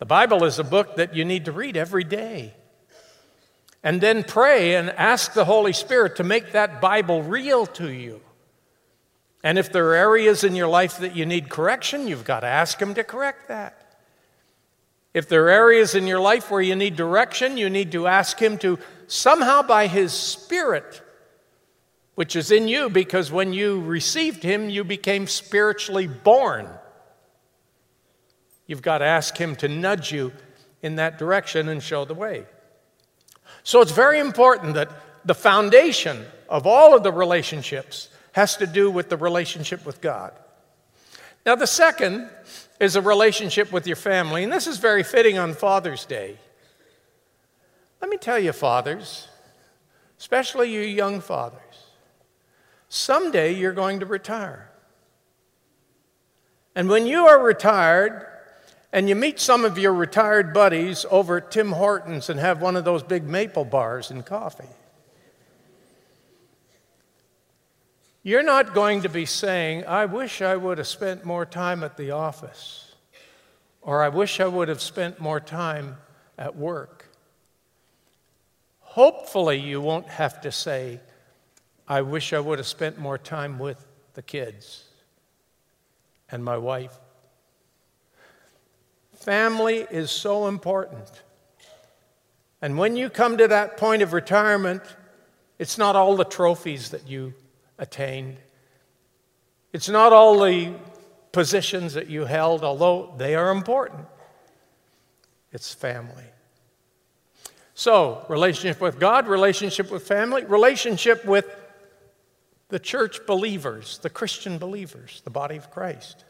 The 0.00 0.06
Bible 0.06 0.44
is 0.44 0.58
a 0.58 0.64
book 0.64 0.96
that 0.96 1.14
you 1.14 1.26
need 1.26 1.44
to 1.44 1.52
read 1.52 1.76
every 1.76 2.04
day. 2.04 2.54
And 3.82 4.00
then 4.00 4.24
pray 4.24 4.74
and 4.74 4.90
ask 4.90 5.34
the 5.34 5.44
Holy 5.44 5.74
Spirit 5.74 6.16
to 6.16 6.24
make 6.24 6.52
that 6.52 6.80
Bible 6.80 7.22
real 7.22 7.66
to 7.66 7.90
you. 7.90 8.22
And 9.44 9.58
if 9.58 9.70
there 9.72 9.88
are 9.90 9.94
areas 9.94 10.42
in 10.42 10.56
your 10.56 10.68
life 10.68 10.98
that 10.98 11.14
you 11.14 11.26
need 11.26 11.50
correction, 11.50 12.08
you've 12.08 12.24
got 12.24 12.40
to 12.40 12.46
ask 12.46 12.80
Him 12.80 12.94
to 12.94 13.04
correct 13.04 13.48
that. 13.48 13.76
If 15.12 15.28
there 15.28 15.44
are 15.46 15.50
areas 15.50 15.94
in 15.94 16.06
your 16.06 16.20
life 16.20 16.50
where 16.50 16.62
you 16.62 16.76
need 16.76 16.96
direction, 16.96 17.58
you 17.58 17.68
need 17.68 17.92
to 17.92 18.06
ask 18.06 18.38
Him 18.38 18.56
to 18.58 18.78
somehow, 19.06 19.62
by 19.62 19.86
His 19.86 20.12
Spirit, 20.12 21.02
which 22.14 22.36
is 22.36 22.50
in 22.50 22.68
you, 22.68 22.88
because 22.88 23.30
when 23.30 23.52
you 23.52 23.82
received 23.82 24.42
Him, 24.42 24.70
you 24.70 24.82
became 24.82 25.26
spiritually 25.26 26.06
born. 26.06 26.68
You've 28.70 28.82
got 28.82 28.98
to 28.98 29.04
ask 29.04 29.36
Him 29.36 29.56
to 29.56 29.66
nudge 29.66 30.12
you 30.12 30.30
in 30.80 30.94
that 30.94 31.18
direction 31.18 31.68
and 31.68 31.82
show 31.82 32.04
the 32.04 32.14
way. 32.14 32.44
So 33.64 33.80
it's 33.80 33.90
very 33.90 34.20
important 34.20 34.74
that 34.74 34.92
the 35.24 35.34
foundation 35.34 36.24
of 36.48 36.68
all 36.68 36.94
of 36.94 37.02
the 37.02 37.10
relationships 37.10 38.10
has 38.30 38.56
to 38.58 38.68
do 38.68 38.88
with 38.88 39.08
the 39.08 39.16
relationship 39.16 39.84
with 39.84 40.00
God. 40.00 40.32
Now, 41.44 41.56
the 41.56 41.66
second 41.66 42.30
is 42.78 42.94
a 42.94 43.02
relationship 43.02 43.72
with 43.72 43.88
your 43.88 43.96
family, 43.96 44.44
and 44.44 44.52
this 44.52 44.68
is 44.68 44.78
very 44.78 45.02
fitting 45.02 45.36
on 45.36 45.54
Father's 45.54 46.04
Day. 46.04 46.36
Let 48.00 48.08
me 48.08 48.18
tell 48.18 48.38
you, 48.38 48.52
fathers, 48.52 49.26
especially 50.16 50.72
you 50.72 50.82
young 50.82 51.20
fathers, 51.20 51.58
someday 52.88 53.52
you're 53.52 53.72
going 53.72 53.98
to 53.98 54.06
retire. 54.06 54.70
And 56.76 56.88
when 56.88 57.08
you 57.08 57.26
are 57.26 57.42
retired, 57.42 58.28
and 58.92 59.08
you 59.08 59.14
meet 59.14 59.38
some 59.38 59.64
of 59.64 59.78
your 59.78 59.94
retired 59.94 60.52
buddies 60.52 61.06
over 61.10 61.38
at 61.38 61.50
Tim 61.50 61.72
Hortons 61.72 62.28
and 62.28 62.40
have 62.40 62.60
one 62.60 62.76
of 62.76 62.84
those 62.84 63.02
big 63.02 63.24
maple 63.24 63.64
bars 63.64 64.10
and 64.10 64.26
coffee. 64.26 64.64
You're 68.22 68.42
not 68.42 68.74
going 68.74 69.02
to 69.02 69.08
be 69.08 69.24
saying, 69.24 69.86
I 69.86 70.04
wish 70.06 70.42
I 70.42 70.56
would 70.56 70.78
have 70.78 70.86
spent 70.86 71.24
more 71.24 71.46
time 71.46 71.82
at 71.82 71.96
the 71.96 72.10
office, 72.10 72.94
or 73.80 74.02
I 74.02 74.08
wish 74.08 74.40
I 74.40 74.46
would 74.46 74.68
have 74.68 74.82
spent 74.82 75.20
more 75.20 75.40
time 75.40 75.96
at 76.36 76.56
work. 76.56 77.06
Hopefully, 78.80 79.58
you 79.58 79.80
won't 79.80 80.08
have 80.08 80.40
to 80.42 80.52
say, 80.52 81.00
I 81.88 82.02
wish 82.02 82.32
I 82.32 82.40
would 82.40 82.58
have 82.58 82.66
spent 82.66 82.98
more 82.98 83.16
time 83.16 83.58
with 83.58 83.86
the 84.14 84.22
kids 84.22 84.84
and 86.30 86.44
my 86.44 86.56
wife 86.56 86.98
Family 89.20 89.86
is 89.90 90.10
so 90.10 90.46
important. 90.46 91.22
And 92.62 92.78
when 92.78 92.96
you 92.96 93.10
come 93.10 93.36
to 93.36 93.48
that 93.48 93.76
point 93.76 94.00
of 94.00 94.14
retirement, 94.14 94.82
it's 95.58 95.76
not 95.76 95.94
all 95.94 96.16
the 96.16 96.24
trophies 96.24 96.90
that 96.90 97.06
you 97.06 97.34
attained. 97.78 98.38
It's 99.74 99.90
not 99.90 100.14
all 100.14 100.40
the 100.40 100.74
positions 101.32 101.94
that 101.94 102.08
you 102.08 102.24
held, 102.24 102.64
although 102.64 103.14
they 103.18 103.34
are 103.34 103.50
important. 103.50 104.06
It's 105.52 105.72
family. 105.72 106.24
So, 107.74 108.24
relationship 108.28 108.80
with 108.80 108.98
God, 108.98 109.28
relationship 109.28 109.90
with 109.90 110.06
family, 110.06 110.44
relationship 110.44 111.26
with 111.26 111.46
the 112.68 112.78
church 112.78 113.26
believers, 113.26 113.98
the 113.98 114.10
Christian 114.10 114.58
believers, 114.58 115.20
the 115.24 115.30
body 115.30 115.56
of 115.56 115.70
Christ 115.70 116.24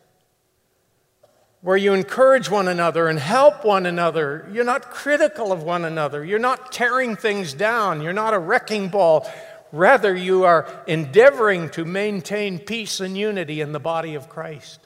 where 1.62 1.76
you 1.76 1.92
encourage 1.92 2.50
one 2.50 2.68
another 2.68 3.08
and 3.08 3.18
help 3.18 3.64
one 3.64 3.84
another. 3.84 4.48
You're 4.52 4.64
not 4.64 4.90
critical 4.90 5.52
of 5.52 5.62
one 5.62 5.84
another. 5.84 6.24
You're 6.24 6.38
not 6.38 6.72
tearing 6.72 7.16
things 7.16 7.52
down. 7.52 8.00
You're 8.00 8.12
not 8.12 8.32
a 8.32 8.38
wrecking 8.38 8.88
ball. 8.88 9.30
Rather, 9.72 10.16
you 10.16 10.44
are 10.44 10.82
endeavoring 10.86 11.68
to 11.70 11.84
maintain 11.84 12.58
peace 12.58 13.00
and 13.00 13.16
unity 13.16 13.60
in 13.60 13.72
the 13.72 13.80
body 13.80 14.14
of 14.14 14.28
Christ 14.28 14.80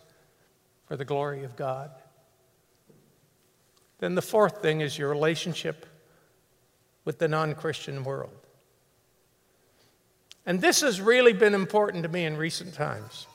for 0.87 0.97
the 0.97 1.04
glory 1.04 1.45
of 1.45 1.57
God. 1.57 1.90
Then 3.99 4.16
the 4.16 4.23
fourth 4.23 4.61
thing 4.61 4.81
is 4.81 4.99
your 4.99 5.09
relationship 5.09 5.87
with 7.04 7.19
the 7.19 7.28
non 7.28 7.54
Christian 7.54 8.04
world. 8.04 8.33
And 10.45 10.61
this 10.61 10.83
has 10.83 11.00
really 11.00 11.33
been 11.33 11.54
important 11.54 12.02
to 12.02 12.09
me 12.09 12.25
in 12.25 12.37
recent 12.37 12.75
times. 12.75 13.26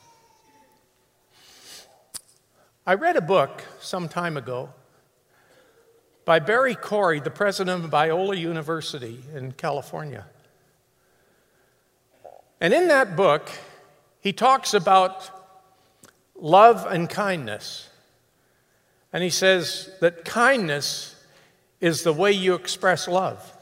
I 2.90 2.96
read 2.96 3.18
a 3.18 3.22
book 3.22 3.64
some 3.80 4.10
time 4.10 4.36
ago 4.36 4.74
by 6.26 6.40
Barry 6.40 6.74
Corey, 6.74 7.20
the 7.20 7.30
president 7.30 7.86
of 7.86 7.92
Biola 7.92 8.36
University 8.36 9.20
in 9.36 9.52
California. 9.52 10.26
And 12.60 12.74
in 12.74 12.88
that 12.88 13.16
book, 13.16 13.48
he 14.22 14.34
talks 14.34 14.74
about 14.74 15.30
love 16.36 16.88
and 16.92 17.08
kindness. 17.08 17.90
And 19.14 19.22
he 19.22 19.30
says 19.30 19.92
that 20.02 20.26
kindness 20.26 21.16
is 21.80 22.02
the 22.02 22.12
way 22.12 22.32
you 22.32 22.56
express 22.56 23.08
love. 23.08 23.54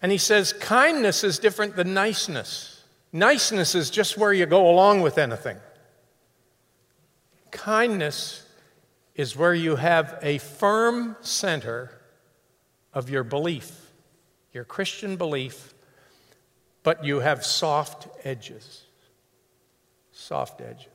And 0.00 0.12
he 0.12 0.18
says 0.18 0.52
kindness 0.52 1.24
is 1.24 1.40
different 1.40 1.74
than 1.74 1.94
niceness. 1.94 2.84
Niceness 3.12 3.74
is 3.74 3.90
just 3.90 4.16
where 4.16 4.32
you 4.32 4.46
go 4.46 4.70
along 4.70 5.00
with 5.00 5.18
anything. 5.18 5.56
Kindness 7.50 8.46
is 9.14 9.36
where 9.36 9.54
you 9.54 9.76
have 9.76 10.18
a 10.22 10.38
firm 10.38 11.16
center 11.20 12.00
of 12.94 13.10
your 13.10 13.24
belief, 13.24 13.90
your 14.52 14.64
Christian 14.64 15.16
belief, 15.16 15.74
but 16.82 17.04
you 17.04 17.20
have 17.20 17.44
soft 17.44 18.08
edges. 18.24 18.84
Soft 20.12 20.60
edges. 20.60 20.86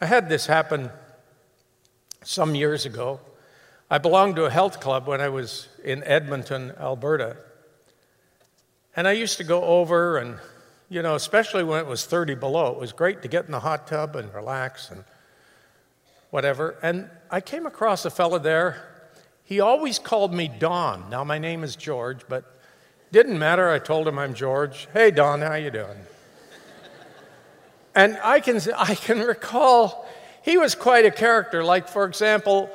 I 0.00 0.06
had 0.06 0.28
this 0.28 0.46
happen 0.46 0.90
some 2.22 2.54
years 2.54 2.86
ago. 2.86 3.20
I 3.90 3.98
belonged 3.98 4.36
to 4.36 4.44
a 4.44 4.50
health 4.50 4.80
club 4.80 5.06
when 5.06 5.20
I 5.20 5.28
was 5.28 5.68
in 5.84 6.02
Edmonton, 6.04 6.72
Alberta. 6.80 7.36
And 8.96 9.06
I 9.06 9.12
used 9.12 9.36
to 9.38 9.44
go 9.44 9.62
over 9.62 10.18
and 10.18 10.38
you 10.88 11.02
know, 11.02 11.14
especially 11.14 11.64
when 11.64 11.80
it 11.80 11.86
was 11.86 12.04
30 12.04 12.34
below. 12.34 12.72
It 12.72 12.78
was 12.78 12.92
great 12.92 13.22
to 13.22 13.28
get 13.28 13.46
in 13.46 13.52
the 13.52 13.60
hot 13.60 13.86
tub 13.86 14.16
and 14.16 14.32
relax 14.34 14.90
and 14.90 15.04
whatever. 16.30 16.76
And 16.82 17.08
I 17.30 17.40
came 17.40 17.66
across 17.66 18.04
a 18.04 18.10
fellow 18.10 18.38
there. 18.38 19.08
He 19.44 19.60
always 19.60 19.98
called 19.98 20.32
me 20.32 20.48
Don. 20.48 21.08
Now 21.10 21.24
my 21.24 21.38
name 21.38 21.64
is 21.64 21.76
George, 21.76 22.22
but 22.28 22.44
didn't 23.12 23.38
matter. 23.38 23.70
I 23.70 23.78
told 23.78 24.08
him 24.08 24.18
I'm 24.18 24.34
George. 24.34 24.88
Hey 24.92 25.10
Don, 25.10 25.40
how 25.40 25.54
you 25.54 25.70
doing? 25.70 25.98
and 27.94 28.18
I 28.22 28.40
can 28.40 28.60
I 28.76 28.94
can 28.94 29.20
recall 29.20 30.08
he 30.42 30.58
was 30.58 30.74
quite 30.74 31.06
a 31.06 31.10
character. 31.10 31.64
Like 31.64 31.88
for 31.88 32.04
example, 32.04 32.70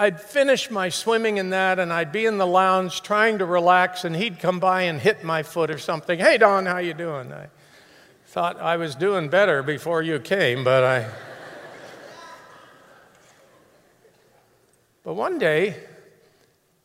I'd 0.00 0.18
finish 0.18 0.70
my 0.70 0.88
swimming 0.88 1.36
in 1.36 1.50
that 1.50 1.78
and 1.78 1.92
I'd 1.92 2.10
be 2.10 2.24
in 2.24 2.38
the 2.38 2.46
lounge 2.46 3.02
trying 3.02 3.36
to 3.40 3.44
relax 3.44 4.06
and 4.06 4.16
he'd 4.16 4.38
come 4.38 4.58
by 4.58 4.84
and 4.84 4.98
hit 4.98 5.24
my 5.24 5.42
foot 5.42 5.70
or 5.70 5.76
something. 5.76 6.18
Hey 6.18 6.38
Don, 6.38 6.64
how 6.64 6.78
you 6.78 6.94
doing? 6.94 7.30
I 7.30 7.48
thought 8.24 8.58
I 8.58 8.78
was 8.78 8.94
doing 8.94 9.28
better 9.28 9.62
before 9.62 10.00
you 10.00 10.18
came, 10.18 10.64
but 10.64 10.84
I 10.84 11.06
But 15.04 15.12
one 15.12 15.38
day 15.38 15.76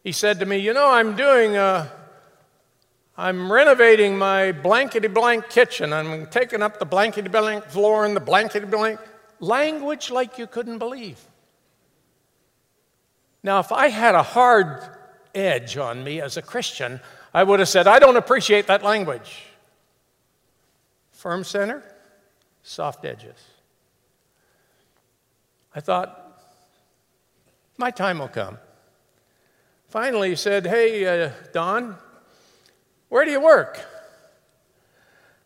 he 0.03 0.11
said 0.11 0.41
to 0.41 0.45
me, 0.45 0.57
"You 0.57 0.73
know, 0.73 0.89
I'm 0.89 1.15
doing 1.15 1.55
a 1.55 1.89
I'm 3.17 3.49
renovating 3.49 4.17
my 4.17 4.51
blankety 4.51 5.07
blank 5.07 5.47
kitchen. 5.47 5.93
I'm 5.93 6.27
taking 6.27 6.61
up 6.61 6.79
the 6.79 6.85
blankety 6.85 7.29
blank 7.29 7.63
floor 7.63 8.03
and 8.03 8.13
the 8.13 8.19
blankety 8.19 8.65
blank 8.65 8.99
language 9.39 10.11
like 10.11 10.37
you 10.37 10.47
couldn't 10.47 10.79
believe. 10.79 11.25
Now, 13.45 13.59
if 13.59 13.71
I 13.71 13.89
had 13.89 14.15
a 14.15 14.23
hard 14.23 14.81
edge 15.35 15.77
on 15.77 16.03
me 16.03 16.19
as 16.19 16.35
a 16.35 16.41
Christian, 16.41 16.99
I 17.31 17.43
would 17.43 17.59
have 17.59 17.69
said, 17.69 17.85
I 17.85 17.99
don't 17.99 18.17
appreciate 18.17 18.65
that 18.65 18.81
language. 18.81 19.43
Firm 21.11 21.43
center, 21.43 21.83
soft 22.63 23.05
edges. 23.05 23.37
I 25.75 25.79
thought, 25.79 26.41
my 27.77 27.91
time 27.91 28.17
will 28.17 28.29
come. 28.29 28.57
Finally, 29.89 30.29
he 30.29 30.35
said, 30.35 30.65
Hey, 30.65 31.05
uh, 31.05 31.29
Don, 31.53 31.97
where 33.09 33.25
do 33.25 33.31
you 33.31 33.41
work? 33.41 33.77
I 33.77 33.83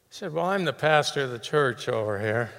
said, 0.09 0.31
Well, 0.31 0.45
I'm 0.45 0.63
the 0.63 0.71
pastor 0.71 1.23
of 1.23 1.31
the 1.31 1.39
church 1.39 1.89
over 1.89 2.17
here. 2.17 2.49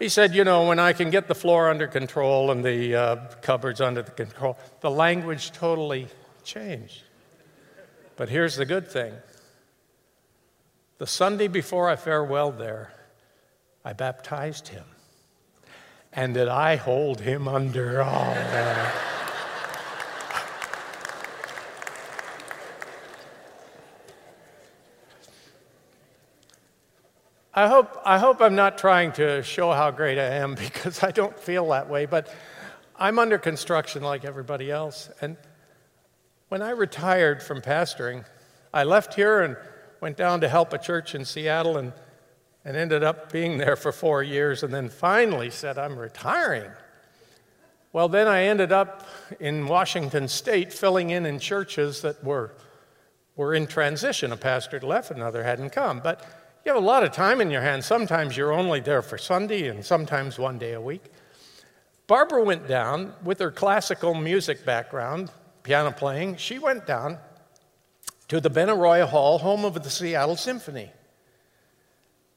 He 0.00 0.08
said, 0.08 0.34
You 0.34 0.42
know, 0.42 0.66
when 0.66 0.80
I 0.80 0.92
can 0.92 1.10
get 1.10 1.28
the 1.28 1.34
floor 1.36 1.70
under 1.70 1.86
control 1.86 2.50
and 2.50 2.64
the 2.64 2.96
uh, 2.96 3.16
cupboards 3.42 3.80
under 3.80 4.02
the 4.02 4.10
control, 4.10 4.58
the 4.80 4.90
language 4.90 5.52
totally 5.52 6.08
changed. 6.42 7.02
But 8.16 8.28
here's 8.28 8.56
the 8.56 8.66
good 8.66 8.88
thing 8.88 9.14
the 10.98 11.06
Sunday 11.06 11.46
before 11.46 11.88
I 11.88 11.94
farewelled 11.94 12.58
there, 12.58 12.92
I 13.84 13.92
baptized 13.92 14.68
him 14.68 14.84
and 16.12 16.34
that 16.34 16.48
I 16.48 16.76
hold 16.76 17.20
him 17.20 17.46
under 17.46 18.02
all 18.02 18.34
that. 18.34 19.09
I 27.52 27.68
hope, 27.68 28.00
I 28.04 28.18
hope 28.18 28.40
I'm 28.40 28.54
not 28.54 28.78
trying 28.78 29.12
to 29.12 29.42
show 29.42 29.72
how 29.72 29.90
great 29.90 30.18
I 30.18 30.36
am 30.36 30.54
because 30.66 31.02
I 31.02 31.10
don't 31.10 31.38
feel 31.38 31.68
that 31.70 31.88
way, 31.88 32.06
but 32.06 32.32
I'm 32.98 33.18
under 33.18 33.38
construction 33.38 34.02
like 34.02 34.24
everybody 34.24 34.70
else. 34.70 35.10
And 35.20 35.36
when 36.48 36.62
I 36.62 36.70
retired 36.70 37.42
from 37.42 37.60
pastoring, 37.60 38.24
I 38.72 38.84
left 38.84 39.14
here 39.14 39.40
and 39.40 39.56
went 40.00 40.16
down 40.16 40.40
to 40.42 40.48
help 40.48 40.72
a 40.72 40.78
church 40.78 41.14
in 41.14 41.24
Seattle 41.24 41.76
and 41.76 41.92
and 42.64 42.76
ended 42.76 43.02
up 43.02 43.32
being 43.32 43.58
there 43.58 43.76
for 43.76 43.92
four 43.92 44.22
years 44.22 44.62
and 44.62 44.72
then 44.72 44.88
finally 44.88 45.50
said, 45.50 45.78
I'm 45.78 45.98
retiring. 45.98 46.70
Well, 47.92 48.08
then 48.08 48.28
I 48.28 48.44
ended 48.44 48.70
up 48.70 49.06
in 49.40 49.66
Washington 49.66 50.28
State 50.28 50.72
filling 50.72 51.10
in 51.10 51.26
in 51.26 51.38
churches 51.38 52.02
that 52.02 52.22
were, 52.22 52.52
were 53.34 53.54
in 53.54 53.66
transition. 53.66 54.30
A 54.30 54.36
pastor 54.36 54.76
had 54.76 54.84
left, 54.84 55.10
another 55.10 55.42
hadn't 55.42 55.70
come. 55.70 56.00
But 56.00 56.24
you 56.64 56.72
have 56.72 56.82
a 56.82 56.86
lot 56.86 57.02
of 57.02 57.12
time 57.12 57.40
in 57.40 57.50
your 57.50 57.62
hands. 57.62 57.86
Sometimes 57.86 58.36
you're 58.36 58.52
only 58.52 58.80
there 58.80 59.02
for 59.02 59.18
Sunday 59.18 59.68
and 59.68 59.84
sometimes 59.84 60.38
one 60.38 60.58
day 60.58 60.72
a 60.72 60.80
week. 60.80 61.04
Barbara 62.06 62.42
went 62.42 62.66
down 62.66 63.14
with 63.22 63.38
her 63.38 63.50
classical 63.50 64.14
music 64.14 64.64
background, 64.64 65.30
piano 65.62 65.92
playing. 65.92 66.36
She 66.36 66.58
went 66.58 66.86
down 66.86 67.18
to 68.28 68.40
the 68.40 68.50
Benaroya 68.50 69.08
Hall, 69.08 69.38
home 69.38 69.64
of 69.64 69.82
the 69.82 69.90
Seattle 69.90 70.36
Symphony 70.36 70.90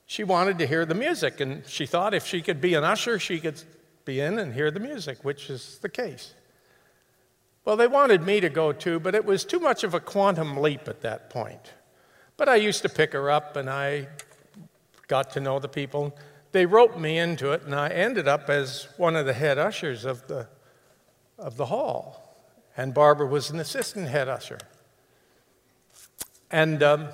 she 0.05 0.23
wanted 0.23 0.59
to 0.59 0.67
hear 0.67 0.85
the 0.85 0.93
music, 0.93 1.39
and 1.39 1.65
she 1.65 1.87
thought 1.87 2.13
if 2.13 2.27
she 2.27 2.41
could 2.41 2.61
be 2.61 2.75
an 2.75 2.83
usher, 2.83 3.17
she 3.17 3.39
could 3.39 3.61
be 4.05 4.19
in 4.19 4.37
and 4.37 4.53
hear 4.53 4.69
the 4.69 4.79
music, 4.79 5.23
which 5.23 5.49
is 5.49 5.79
the 5.79 5.89
case. 5.89 6.35
Well, 7.65 7.77
they 7.77 7.87
wanted 7.87 8.21
me 8.21 8.39
to 8.41 8.49
go 8.49 8.73
too, 8.73 8.99
but 8.99 9.15
it 9.15 9.25
was 9.25 9.45
too 9.45 9.59
much 9.59 9.83
of 9.83 9.93
a 9.93 9.99
quantum 9.99 10.57
leap 10.57 10.87
at 10.87 11.01
that 11.01 11.31
point. 11.31 11.73
But 12.37 12.49
I 12.49 12.55
used 12.55 12.81
to 12.81 12.89
pick 12.89 13.13
her 13.13 13.29
up, 13.29 13.55
and 13.55 13.69
I 13.69 14.07
got 15.07 15.31
to 15.31 15.39
know 15.39 15.59
the 15.59 15.67
people. 15.67 16.15
They 16.51 16.65
roped 16.65 16.97
me 16.97 17.17
into 17.17 17.51
it, 17.51 17.63
and 17.63 17.75
I 17.75 17.89
ended 17.89 18.27
up 18.27 18.49
as 18.49 18.87
one 18.97 19.15
of 19.15 19.25
the 19.25 19.33
head 19.33 19.57
ushers 19.57 20.05
of 20.05 20.27
the, 20.27 20.47
of 21.37 21.57
the 21.57 21.65
hall. 21.65 22.35
And 22.75 22.93
Barbara 22.93 23.27
was 23.27 23.49
an 23.49 23.59
assistant 23.59 24.07
head 24.07 24.27
usher. 24.27 24.59
And 26.49 26.81
um, 26.83 27.09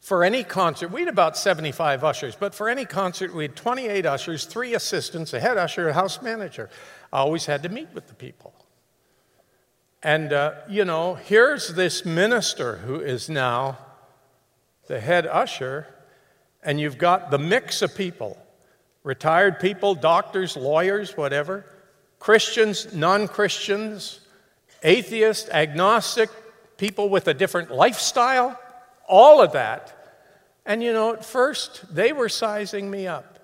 for 0.00 0.22
any 0.22 0.44
concert, 0.44 0.92
we 0.92 1.00
had 1.00 1.08
about 1.08 1.36
75 1.36 2.04
ushers, 2.04 2.36
but 2.36 2.54
for 2.54 2.68
any 2.68 2.84
concert, 2.84 3.34
we 3.34 3.42
had 3.42 3.56
28 3.56 4.06
ushers, 4.06 4.44
three 4.44 4.74
assistants, 4.74 5.32
a 5.32 5.40
head 5.40 5.56
usher, 5.56 5.88
a 5.88 5.92
house 5.92 6.22
manager. 6.22 6.70
I 7.12 7.18
always 7.18 7.46
had 7.46 7.64
to 7.64 7.68
meet 7.68 7.88
with 7.92 8.06
the 8.06 8.14
people. 8.14 8.54
And, 10.06 10.32
uh, 10.32 10.52
you 10.68 10.84
know, 10.84 11.14
here's 11.16 11.66
this 11.74 12.04
minister 12.04 12.76
who 12.76 13.00
is 13.00 13.28
now 13.28 13.76
the 14.86 15.00
head 15.00 15.26
usher, 15.26 15.88
and 16.62 16.78
you've 16.78 16.96
got 16.96 17.32
the 17.32 17.40
mix 17.40 17.82
of 17.82 17.92
people 17.96 18.38
retired 19.02 19.58
people, 19.58 19.96
doctors, 19.96 20.56
lawyers, 20.56 21.16
whatever, 21.16 21.66
Christians, 22.20 22.94
non 22.94 23.26
Christians, 23.26 24.20
atheists, 24.84 25.50
agnostic, 25.50 26.30
people 26.76 27.08
with 27.08 27.26
a 27.26 27.34
different 27.34 27.72
lifestyle, 27.72 28.56
all 29.08 29.42
of 29.42 29.54
that. 29.54 30.22
And 30.64 30.84
you 30.84 30.92
know, 30.92 31.14
at 31.14 31.24
first 31.24 31.92
they 31.92 32.12
were 32.12 32.28
sizing 32.28 32.88
me 32.88 33.08
up. 33.08 33.40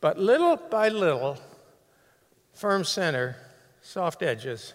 But 0.00 0.18
little 0.18 0.56
by 0.56 0.88
little, 0.88 1.36
firm 2.54 2.84
center, 2.84 3.36
soft 3.82 4.22
edges, 4.22 4.72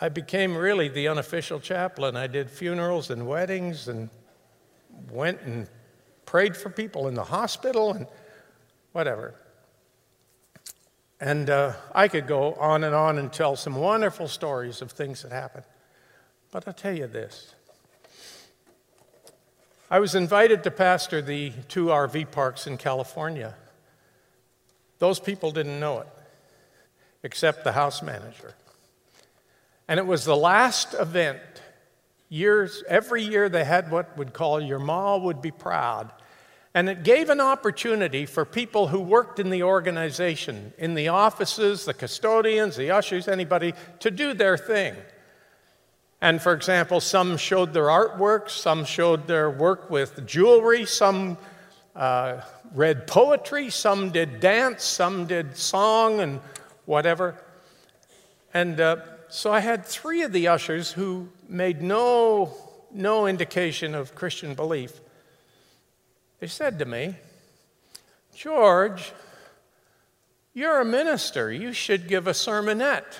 I 0.00 0.10
became 0.10 0.56
really 0.56 0.88
the 0.88 1.08
unofficial 1.08 1.58
chaplain. 1.58 2.16
I 2.16 2.26
did 2.26 2.50
funerals 2.50 3.10
and 3.10 3.26
weddings 3.26 3.88
and 3.88 4.10
went 5.10 5.40
and 5.42 5.68
prayed 6.26 6.56
for 6.56 6.68
people 6.68 7.08
in 7.08 7.14
the 7.14 7.24
hospital 7.24 7.92
and 7.92 8.06
whatever. 8.92 9.34
And 11.18 11.48
uh, 11.48 11.72
I 11.94 12.08
could 12.08 12.26
go 12.26 12.52
on 12.54 12.84
and 12.84 12.94
on 12.94 13.16
and 13.16 13.32
tell 13.32 13.56
some 13.56 13.76
wonderful 13.76 14.28
stories 14.28 14.82
of 14.82 14.92
things 14.92 15.22
that 15.22 15.32
happened. 15.32 15.64
But 16.52 16.68
I'll 16.68 16.74
tell 16.74 16.94
you 16.94 17.06
this 17.06 17.54
I 19.90 19.98
was 19.98 20.14
invited 20.14 20.62
to 20.64 20.70
pastor 20.70 21.22
the 21.22 21.52
two 21.68 21.86
RV 21.86 22.32
parks 22.32 22.66
in 22.66 22.76
California. 22.76 23.54
Those 24.98 25.20
people 25.20 25.52
didn't 25.52 25.78
know 25.80 26.00
it, 26.00 26.08
except 27.22 27.64
the 27.64 27.72
house 27.72 28.02
manager. 28.02 28.54
And 29.88 29.98
it 29.98 30.06
was 30.06 30.24
the 30.24 30.36
last 30.36 30.94
event. 30.94 31.40
Years, 32.28 32.82
every 32.88 33.22
year 33.22 33.48
they 33.48 33.64
had 33.64 33.90
what 33.90 34.16
would 34.18 34.32
call 34.32 34.60
Your 34.60 34.80
Ma 34.80 35.16
Would 35.16 35.40
Be 35.40 35.52
Proud. 35.52 36.10
And 36.74 36.90
it 36.90 37.04
gave 37.04 37.30
an 37.30 37.40
opportunity 37.40 38.26
for 38.26 38.44
people 38.44 38.88
who 38.88 39.00
worked 39.00 39.38
in 39.38 39.48
the 39.48 39.62
organization, 39.62 40.74
in 40.76 40.94
the 40.94 41.08
offices, 41.08 41.84
the 41.84 41.94
custodians, 41.94 42.76
the 42.76 42.90
ushers, 42.90 43.28
anybody, 43.28 43.72
to 44.00 44.10
do 44.10 44.34
their 44.34 44.58
thing. 44.58 44.94
And 46.20 46.42
for 46.42 46.52
example, 46.52 47.00
some 47.00 47.36
showed 47.36 47.72
their 47.72 47.84
artwork, 47.84 48.50
some 48.50 48.84
showed 48.84 49.26
their 49.26 49.48
work 49.48 49.88
with 49.88 50.26
jewelry, 50.26 50.84
some 50.84 51.38
uh, 51.94 52.40
read 52.74 53.06
poetry, 53.06 53.70
some 53.70 54.10
did 54.10 54.40
dance, 54.40 54.84
some 54.84 55.26
did 55.26 55.56
song 55.56 56.20
and 56.20 56.40
whatever. 56.84 57.42
And 58.52 58.80
uh, 58.80 58.96
so 59.28 59.52
I 59.52 59.60
had 59.60 59.84
three 59.84 60.22
of 60.22 60.32
the 60.32 60.48
ushers 60.48 60.92
who 60.92 61.28
made 61.48 61.82
no, 61.82 62.52
no 62.92 63.26
indication 63.26 63.94
of 63.94 64.14
Christian 64.14 64.54
belief. 64.54 65.00
They 66.40 66.46
said 66.46 66.78
to 66.78 66.84
me, 66.84 67.16
George, 68.34 69.12
you're 70.54 70.80
a 70.80 70.84
minister. 70.84 71.52
You 71.52 71.72
should 71.72 72.08
give 72.08 72.26
a 72.26 72.32
sermonette. 72.32 73.16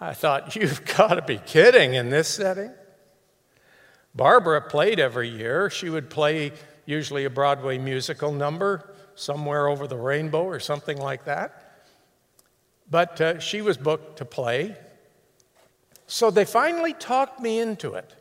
I 0.00 0.12
thought, 0.12 0.56
you've 0.56 0.84
got 0.84 1.14
to 1.14 1.22
be 1.22 1.38
kidding 1.38 1.94
in 1.94 2.10
this 2.10 2.28
setting. 2.28 2.72
Barbara 4.14 4.62
played 4.62 4.98
every 4.98 5.28
year. 5.28 5.68
She 5.68 5.90
would 5.90 6.08
play 6.10 6.52
usually 6.86 7.24
a 7.24 7.30
Broadway 7.30 7.78
musical 7.78 8.32
number 8.32 8.94
somewhere 9.14 9.68
over 9.68 9.86
the 9.86 9.96
rainbow 9.96 10.44
or 10.44 10.60
something 10.60 10.98
like 10.98 11.24
that. 11.24 11.65
But 12.90 13.20
uh, 13.20 13.38
she 13.40 13.62
was 13.62 13.76
booked 13.76 14.18
to 14.18 14.24
play. 14.24 14.76
So 16.06 16.30
they 16.30 16.44
finally 16.44 16.92
talked 16.92 17.40
me 17.40 17.58
into 17.58 17.94
it. 17.94 18.14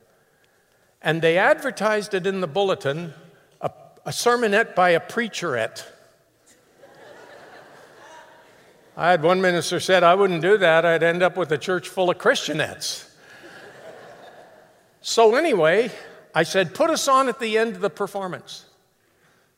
And 1.01 1.21
they 1.21 1.37
advertised 1.37 2.13
it 2.13 2.25
in 2.25 2.41
the 2.41 2.47
bulletin 2.47 3.13
a, 3.61 3.69
a 4.05 4.09
sermonette 4.09 4.73
by 4.73 4.91
a 4.91 4.99
preacherette. 4.99 5.85
I 8.97 9.11
had 9.11 9.21
one 9.21 9.41
minister 9.41 9.79
said 9.79 10.03
I 10.03 10.15
wouldn't 10.15 10.41
do 10.41 10.57
that. 10.57 10.85
I'd 10.85 11.03
end 11.03 11.21
up 11.21 11.35
with 11.35 11.51
a 11.51 11.57
church 11.57 11.89
full 11.89 12.09
of 12.09 12.17
Christianettes. 12.17 13.09
so 15.01 15.35
anyway, 15.35 15.91
I 16.33 16.43
said, 16.43 16.73
put 16.73 16.89
us 16.89 17.07
on 17.07 17.27
at 17.27 17.39
the 17.39 17.57
end 17.57 17.75
of 17.75 17.81
the 17.81 17.89
performance. 17.89 18.65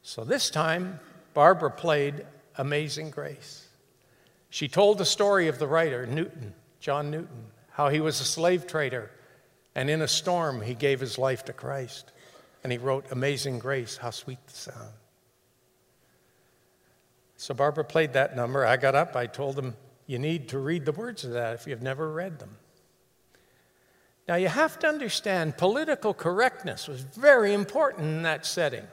So 0.02 0.24
this 0.24 0.50
time, 0.50 1.00
Barbara 1.34 1.70
played 1.70 2.26
Amazing 2.58 3.12
Grace. 3.12 3.67
She 4.50 4.68
told 4.68 4.98
the 4.98 5.06
story 5.06 5.48
of 5.48 5.60
the 5.60 5.68
writer, 5.68 6.06
Newton, 6.06 6.54
John 6.80 7.12
Newton, 7.12 7.46
how 7.72 7.90
he 7.90 8.00
was 8.00 8.22
a 8.22 8.26
slave 8.26 8.66
trader, 8.66 9.12
and 9.76 9.90
in 9.90 10.02
a 10.02 10.08
storm, 10.08 10.62
he 10.62 10.74
gave 10.74 11.00
his 11.00 11.18
life 11.18 11.46
to 11.46 11.54
Christ. 11.54 12.12
And 12.64 12.72
he 12.72 12.78
wrote, 12.78 13.06
Amazing 13.12 13.60
Grace, 13.60 13.98
how 13.98 14.10
sweet 14.10 14.40
the 14.48 14.54
sound. 14.54 14.94
So 17.36 17.54
Barbara 17.54 17.84
played 17.84 18.14
that 18.14 18.36
number. 18.36 18.66
I 18.66 18.78
got 18.78 18.96
up, 18.96 19.16
I 19.16 19.28
told 19.28 19.56
them, 19.56 19.76
You 20.08 20.18
need 20.18 20.50
to 20.50 20.60
read 20.60 20.86
the 20.86 20.92
words 20.92 21.24
of 21.24 21.32
that 21.32 21.54
if 21.54 21.68
you've 21.68 21.84
never 21.84 22.12
read 22.12 22.40
them. 22.40 22.58
Now, 24.28 24.36
you 24.36 24.48
have 24.48 24.80
to 24.80 24.88
understand 24.88 25.58
political 25.58 26.14
correctness 26.14 26.88
was 26.88 27.02
very 27.02 27.54
important 27.54 28.08
in 28.08 28.24
that 28.24 28.46
setting 28.46 28.86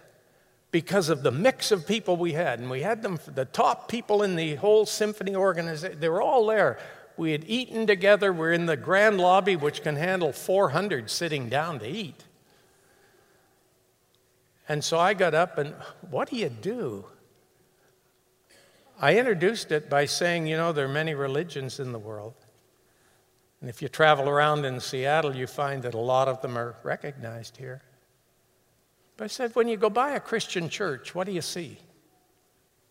because 0.75 1.09
of 1.09 1.23
the 1.23 1.31
mix 1.31 1.71
of 1.71 1.87
people 1.87 2.17
we 2.17 2.33
had. 2.33 2.59
And 2.59 2.69
we 2.69 2.81
had 2.81 3.01
them, 3.01 3.21
the 3.33 3.45
top 3.45 3.89
people 3.89 4.25
in 4.25 4.35
the 4.35 4.57
whole 4.57 4.87
symphony 4.87 5.37
organization, 5.37 6.01
they 6.01 6.09
were 6.09 6.21
all 6.21 6.47
there. 6.47 6.81
We 7.17 7.31
had 7.31 7.45
eaten 7.47 7.87
together. 7.87 8.33
We're 8.33 8.55
in 8.55 8.67
the 8.67 8.77
grand 8.77 9.19
lobby, 9.19 9.55
which 9.55 9.85
can 9.85 9.95
handle 9.95 10.33
400 10.33 11.09
sitting 11.09 11.49
down 11.49 11.79
to 11.79 11.87
eat. 11.87 12.25
And 14.69 14.83
so 14.83 14.99
I 14.99 15.15
got 15.15 15.33
up, 15.33 15.59
and 15.59 15.75
what 16.11 16.29
do 16.29 16.35
you 16.35 16.49
do? 16.49 17.05
I 19.01 19.17
introduced 19.17 19.71
it 19.71 19.89
by 19.89 20.07
saying, 20.07 20.49
you 20.49 20.57
know, 20.57 20.73
there 20.73 20.87
are 20.87 20.93
many 20.93 21.15
religions 21.15 21.79
in 21.79 21.93
the 21.93 22.01
world. 22.01 22.35
And 23.61 23.71
if 23.71 23.81
you 23.81 23.87
travel 23.87 24.29
around 24.29 24.65
in 24.65 24.81
Seattle, 24.81 25.37
you 25.37 25.47
find 25.47 25.85
that 25.85 25.95
a 25.95 25.99
lot 25.99 26.27
of 26.27 26.43
them 26.43 26.59
are 26.59 26.75
recognized 26.83 27.59
here. 27.59 27.81
But 29.17 29.25
I 29.25 29.29
said, 29.29 29.55
when 29.55 29.69
you 29.69 29.77
go 29.77 29.91
by 29.91 30.13
a 30.13 30.21
Christian 30.21 30.69
church, 30.69 31.15
what 31.15 31.27
do 31.27 31.33
you 31.33 31.43
see? 31.43 31.79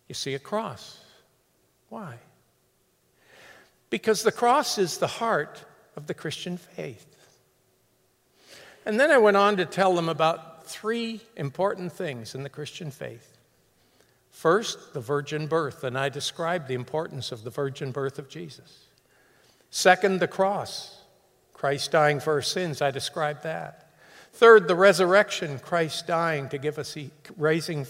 You 0.08 0.16
see 0.16 0.34
a 0.34 0.40
cross. 0.40 1.00
Why? 1.90 2.16
Because 3.90 4.24
the 4.24 4.32
cross 4.32 4.78
is 4.78 4.98
the 4.98 5.08
heart 5.08 5.64
of 5.96 6.08
the 6.08 6.14
Christian 6.14 6.58
faith. 6.58 7.06
And 8.86 9.00
then 9.00 9.12
I 9.12 9.18
went 9.18 9.38
on 9.38 9.58
to 9.58 9.66
tell 9.66 9.96
them 9.96 10.10
about 10.10 10.66
three 10.66 11.22
important 11.36 11.92
things 11.92 12.36
in 12.36 12.44
the 12.44 12.50
Christian 12.50 12.92
faith. 12.92 13.38
First, 14.30 14.94
the 14.94 15.00
virgin 15.00 15.48
birth, 15.48 15.84
and 15.84 15.98
I 15.98 16.10
described 16.10 16.68
the 16.68 16.74
importance 16.74 17.32
of 17.32 17.44
the 17.44 17.50
virgin 17.50 17.92
birth 17.92 18.18
of 18.18 18.30
Jesus. 18.30 18.86
Second, 19.70 20.20
the 20.20 20.28
cross, 20.28 21.02
Christ 21.54 21.92
dying 21.92 22.20
for 22.20 22.34
our 22.34 22.42
sins, 22.42 22.82
I 22.82 22.92
described 22.92 23.44
that. 23.44 23.93
Third, 24.34 24.68
the 24.68 24.76
resurrection, 24.76 25.60
Christ 25.60 26.08
dying 26.08 26.50
to 26.50 26.58
give 26.58 26.80
us, 26.80 26.98
rising, 27.38 27.86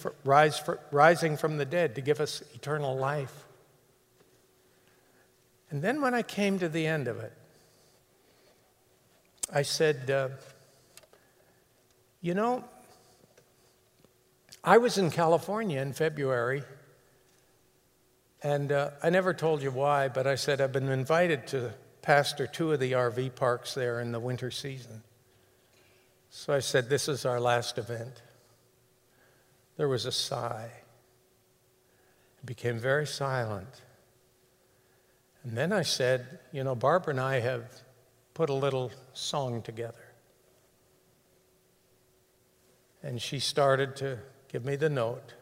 rising 0.92 1.38
from 1.38 1.58
the 1.58 1.66
dead 1.66 1.96
to 1.96 2.02
give 2.02 2.20
us 2.20 2.44
eternal 2.54 2.98
life. 2.98 3.46
And 5.70 5.82
then 5.82 6.02
when 6.02 6.14
I 6.14 6.22
came 6.22 6.60
to 6.60 6.68
the 6.68 6.86
end 6.86 7.08
of 7.08 7.20
it, 7.20 7.32
I 9.52 9.62
said, 9.62 10.12
uh, 10.12 10.30
You 12.22 12.34
know, 12.34 12.66
I 14.64 14.78
was 14.80 14.98
in 14.98 15.12
California 15.12 15.82
in 15.82 15.94
February, 15.94 16.64
and 18.44 18.72
uh, 18.72 18.92
I 19.02 19.10
never 19.10 19.34
told 19.34 19.64
you 19.64 19.72
why, 19.72 20.10
but 20.10 20.28
I 20.28 20.36
said 20.36 20.60
I've 20.60 20.74
been 20.74 20.90
invited 20.90 21.48
to 21.48 21.74
pastor 22.02 22.48
two 22.48 22.74
of 22.74 22.82
the 22.82 22.92
RV 22.92 23.36
parks 23.36 23.74
there 23.74 24.02
in 24.02 24.12
the 24.12 24.20
winter 24.20 24.52
season. 24.52 25.04
So 26.36 26.52
I 26.52 26.60
said, 26.60 26.90
This 26.90 27.08
is 27.08 27.28
our 27.28 27.40
last 27.40 27.78
event. 27.78 28.24
There 29.78 29.88
was 29.88 30.08
a 30.08 30.12
sigh. 30.12 30.72
It 32.40 32.46
became 32.46 32.80
very 32.80 33.06
silent. 33.06 33.82
And 35.44 35.56
then 35.56 35.72
I 35.72 35.84
said, 35.84 36.40
You 36.52 36.64
know, 36.64 36.74
Barbara 36.74 37.12
and 37.12 37.20
I 37.20 37.40
have 37.40 37.66
put 38.34 38.50
a 38.50 38.54
little 38.54 38.92
song 39.14 39.62
together. 39.62 39.94
And 43.04 43.22
she 43.22 43.38
started 43.38 43.96
to 43.98 44.18
give 44.52 44.66
me 44.66 44.76
the 44.76 44.90
note. 44.90 45.36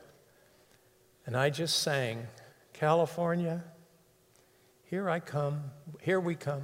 And 1.25 1.37
I 1.37 1.51
just 1.51 1.79
sang, 1.81 2.27
California, 2.73 3.63
here 4.83 5.09
I 5.09 5.21
come, 5.21 5.63
here 6.01 6.19
we 6.19 6.35
come, 6.35 6.63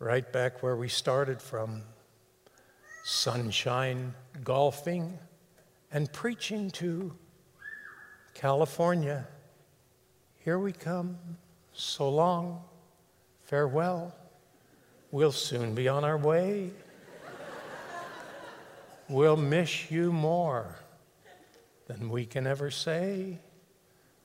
right 0.00 0.30
back 0.32 0.64
where 0.64 0.74
we 0.74 0.88
started 0.88 1.40
from 1.40 1.84
sunshine, 3.02 4.14
golfing, 4.44 5.18
and 5.92 6.12
preaching 6.12 6.70
to 6.70 7.12
California. 8.34 9.26
Here 10.38 10.58
we 10.58 10.72
come. 10.72 11.18
So 11.72 12.08
long. 12.08 12.62
Farewell. 13.44 14.14
We'll 15.10 15.32
soon 15.32 15.74
be 15.74 15.88
on 15.88 16.04
our 16.04 16.16
way. 16.16 16.70
We'll 19.08 19.36
miss 19.36 19.90
you 19.90 20.12
more 20.12 20.76
than 21.88 22.10
we 22.10 22.24
can 22.24 22.46
ever 22.46 22.70
say. 22.70 23.40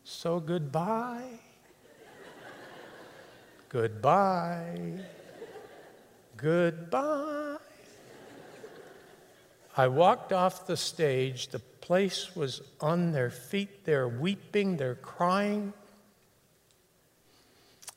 So 0.03 0.39
goodbye. 0.39 1.39
Goodbye. 3.69 4.99
Goodbye. 6.37 7.54
I 9.77 9.87
walked 9.87 10.31
off 10.31 10.67
the 10.67 10.77
stage. 10.77 11.49
The 11.49 11.59
place 11.59 12.35
was 12.35 12.61
on 12.79 13.11
their 13.11 13.29
feet. 13.29 13.83
They're 13.85 14.07
weeping, 14.07 14.77
they're 14.77 14.95
crying, 14.95 15.73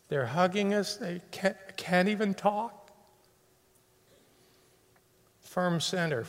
they're 0.09 0.27
hugging 0.27 0.75
us. 0.75 0.97
They 0.97 1.21
can't, 1.31 1.57
can't 1.77 2.09
even 2.09 2.35
talk. 2.35 2.91
Firm 5.41 5.81
center, 5.81 6.27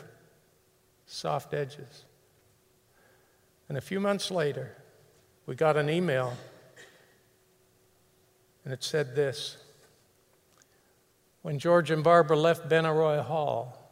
soft 1.05 1.53
edges. 1.53 2.05
And 3.67 3.77
a 3.77 3.81
few 3.81 3.99
months 3.99 4.31
later, 4.31 4.75
we 5.45 5.55
got 5.55 5.77
an 5.77 5.89
email, 5.89 6.33
and 8.63 8.73
it 8.73 8.83
said 8.83 9.15
this 9.15 9.57
When 11.41 11.59
George 11.59 11.91
and 11.91 12.03
Barbara 12.03 12.38
left 12.38 12.69
Benaroya 12.69 13.23
Hall, 13.23 13.88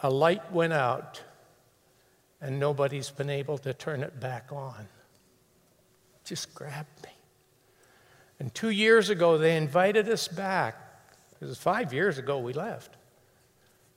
a 0.00 0.10
light 0.10 0.52
went 0.52 0.72
out 0.72 1.22
and 2.40 2.60
nobody's 2.60 3.10
been 3.10 3.30
able 3.30 3.58
to 3.58 3.72
turn 3.72 4.02
it 4.02 4.20
back 4.20 4.50
on. 4.52 4.88
Just 6.24 6.54
grabbed 6.54 7.02
me. 7.04 7.10
And 8.38 8.54
two 8.54 8.70
years 8.70 9.08
ago, 9.08 9.38
they 9.38 9.56
invited 9.56 10.08
us 10.08 10.28
back. 10.28 10.76
It 11.40 11.46
was 11.46 11.58
five 11.58 11.92
years 11.92 12.18
ago 12.18 12.38
we 12.38 12.52
left. 12.52 12.96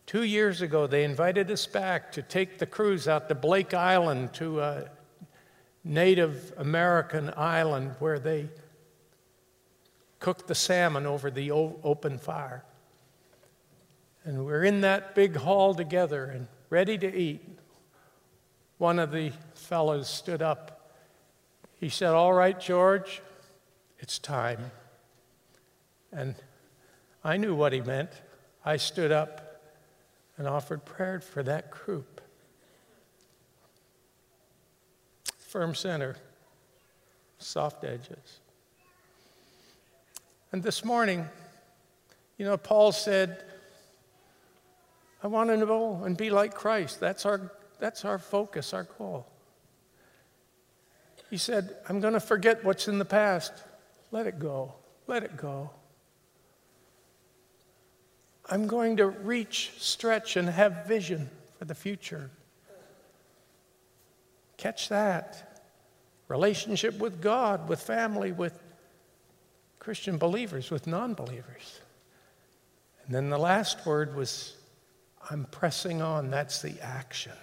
Two 0.05 0.23
years 0.23 0.61
ago, 0.61 0.87
they 0.87 1.03
invited 1.03 1.51
us 1.51 1.67
back 1.67 2.11
to 2.13 2.21
take 2.21 2.57
the 2.57 2.65
cruise 2.65 3.07
out 3.07 3.27
to 3.29 3.35
Blake 3.35 3.73
Island, 3.73 4.33
to 4.35 4.61
a 4.61 4.89
Native 5.83 6.53
American 6.57 7.31
island 7.35 7.95
where 7.99 8.19
they 8.19 8.49
cooked 10.19 10.47
the 10.47 10.55
salmon 10.55 11.05
over 11.05 11.29
the 11.29 11.51
open 11.51 12.17
fire. 12.17 12.63
And 14.25 14.45
we're 14.45 14.63
in 14.63 14.81
that 14.81 15.15
big 15.15 15.35
hall 15.35 15.73
together 15.73 16.25
and 16.25 16.47
ready 16.69 16.97
to 16.97 17.15
eat. 17.15 17.41
One 18.77 18.99
of 18.99 19.11
the 19.11 19.31
fellows 19.53 20.09
stood 20.09 20.41
up. 20.41 20.93
He 21.79 21.89
said, 21.89 22.13
All 22.13 22.33
right, 22.33 22.59
George, 22.59 23.21
it's 23.99 24.19
time. 24.19 24.71
And 26.11 26.35
I 27.23 27.37
knew 27.37 27.55
what 27.55 27.73
he 27.73 27.81
meant. 27.81 28.09
I 28.65 28.77
stood 28.77 29.11
up 29.11 29.61
and 30.37 30.47
offered 30.47 30.85
prayer 30.85 31.19
for 31.19 31.43
that 31.43 31.69
group. 31.71 32.21
Firm 35.37 35.75
center, 35.75 36.15
soft 37.37 37.83
edges. 37.83 38.39
And 40.51 40.63
this 40.63 40.83
morning, 40.85 41.27
you 42.37 42.45
know, 42.45 42.57
Paul 42.57 42.91
said, 42.91 43.43
I 45.21 45.27
want 45.27 45.49
to 45.49 45.57
know 45.57 46.03
and 46.03 46.15
be 46.15 46.29
like 46.29 46.53
Christ. 46.53 46.99
That's 46.99 47.25
our, 47.25 47.51
that's 47.79 48.05
our 48.05 48.17
focus, 48.17 48.73
our 48.73 48.83
goal. 48.83 49.27
He 51.29 51.37
said, 51.37 51.75
I'm 51.87 51.99
going 51.99 52.13
to 52.13 52.19
forget 52.19 52.63
what's 52.63 52.87
in 52.87 52.97
the 52.97 53.05
past. 53.05 53.53
Let 54.11 54.27
it 54.27 54.39
go. 54.39 54.73
Let 55.07 55.23
it 55.23 55.37
go. 55.37 55.69
I'm 58.49 58.65
going 58.65 58.97
to 58.97 59.07
reach, 59.07 59.73
stretch, 59.77 60.35
and 60.35 60.49
have 60.49 60.87
vision 60.87 61.29
for 61.57 61.65
the 61.65 61.75
future. 61.75 62.31
Catch 64.57 64.89
that. 64.89 65.63
Relationship 66.27 66.97
with 66.97 67.21
God, 67.21 67.69
with 67.69 67.81
family, 67.81 68.31
with 68.31 68.59
Christian 69.77 70.17
believers, 70.17 70.71
with 70.71 70.87
non 70.87 71.13
believers. 71.13 71.79
And 73.05 73.13
then 73.13 73.29
the 73.29 73.37
last 73.37 73.85
word 73.85 74.15
was 74.15 74.55
I'm 75.29 75.45
pressing 75.45 76.01
on. 76.01 76.31
That's 76.31 76.61
the 76.61 76.75
action. 76.81 77.33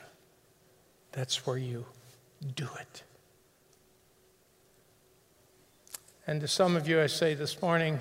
That's 1.12 1.46
where 1.46 1.56
you 1.56 1.86
do 2.54 2.68
it. 2.80 3.02
And 6.26 6.40
to 6.40 6.48
some 6.48 6.74
of 6.74 6.88
you, 6.88 7.00
I 7.00 7.06
say 7.06 7.34
this 7.34 7.62
morning 7.62 8.00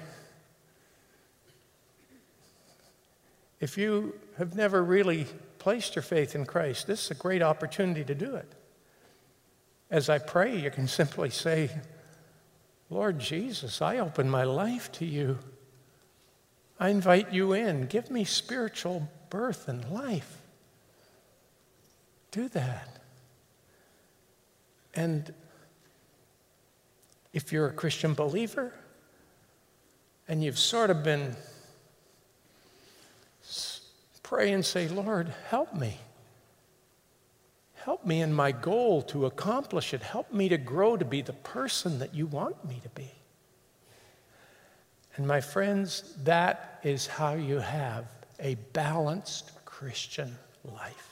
if 3.60 3.78
you 3.78 4.16
have 4.38 4.56
never 4.56 4.84
really 4.84 5.28
placed 5.60 5.96
your 5.96 6.04
faith 6.04 6.36
in 6.36 6.46
Christ, 6.46 6.88
this 6.88 7.06
is 7.06 7.12
a 7.12 7.16
great 7.16 7.42
opportunity 7.42 8.04
to 8.04 8.16
do 8.16 8.36
it. 8.36 8.52
As 9.90 10.10
I 10.10 10.18
pray, 10.18 10.58
you 10.60 10.72
can 10.72 10.88
simply 10.88 11.30
say, 11.30 11.70
Lord 12.90 13.20
Jesus, 13.20 13.82
I 13.82 14.00
open 14.00 14.30
my 14.30 14.44
life 14.44 14.92
to 14.94 15.06
you. 15.06 15.40
I 16.80 16.90
invite 16.90 17.32
you 17.32 17.54
in. 17.54 17.86
Give 17.86 18.12
me 18.12 18.26
spiritual 18.26 19.10
birth 19.36 19.68
and 19.68 19.84
life. 19.92 20.38
Do 22.32 22.48
that. 22.48 22.88
And 24.94 25.34
if 27.34 27.52
you're 27.52 27.68
a 27.68 27.74
Christian 27.74 28.14
believer 28.14 28.74
and 30.30 30.42
you've 30.42 30.58
sort 30.58 30.90
of 30.90 31.04
been 31.04 31.36
pray 34.24 34.54
and 34.54 34.66
say, 34.66 34.88
Lord, 34.88 35.34
help 35.50 35.76
me. 35.76 35.98
Help 37.74 38.06
me 38.06 38.22
in 38.22 38.32
my 38.32 38.54
goal 38.54 39.02
to 39.02 39.26
accomplish 39.26 39.94
it. 39.94 40.02
Help 40.02 40.32
me 40.32 40.48
to 40.48 40.58
grow 40.58 40.96
to 40.96 41.04
be 41.04 41.22
the 41.22 41.34
person 41.34 42.00
that 42.00 42.16
you 42.16 42.26
want 42.26 42.64
me 42.64 42.80
to 42.84 42.90
be. 42.90 43.12
And 45.18 45.28
my 45.28 45.42
friends, 45.42 46.16
that 46.24 46.80
is 46.84 47.06
how 47.06 47.34
you 47.34 47.60
have 47.60 48.06
a 48.40 48.56
balanced 48.74 49.52
Christian 49.66 50.38
life. 50.64 51.10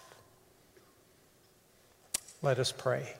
Let 2.41 2.59
us 2.59 2.71
pray. 2.71 3.13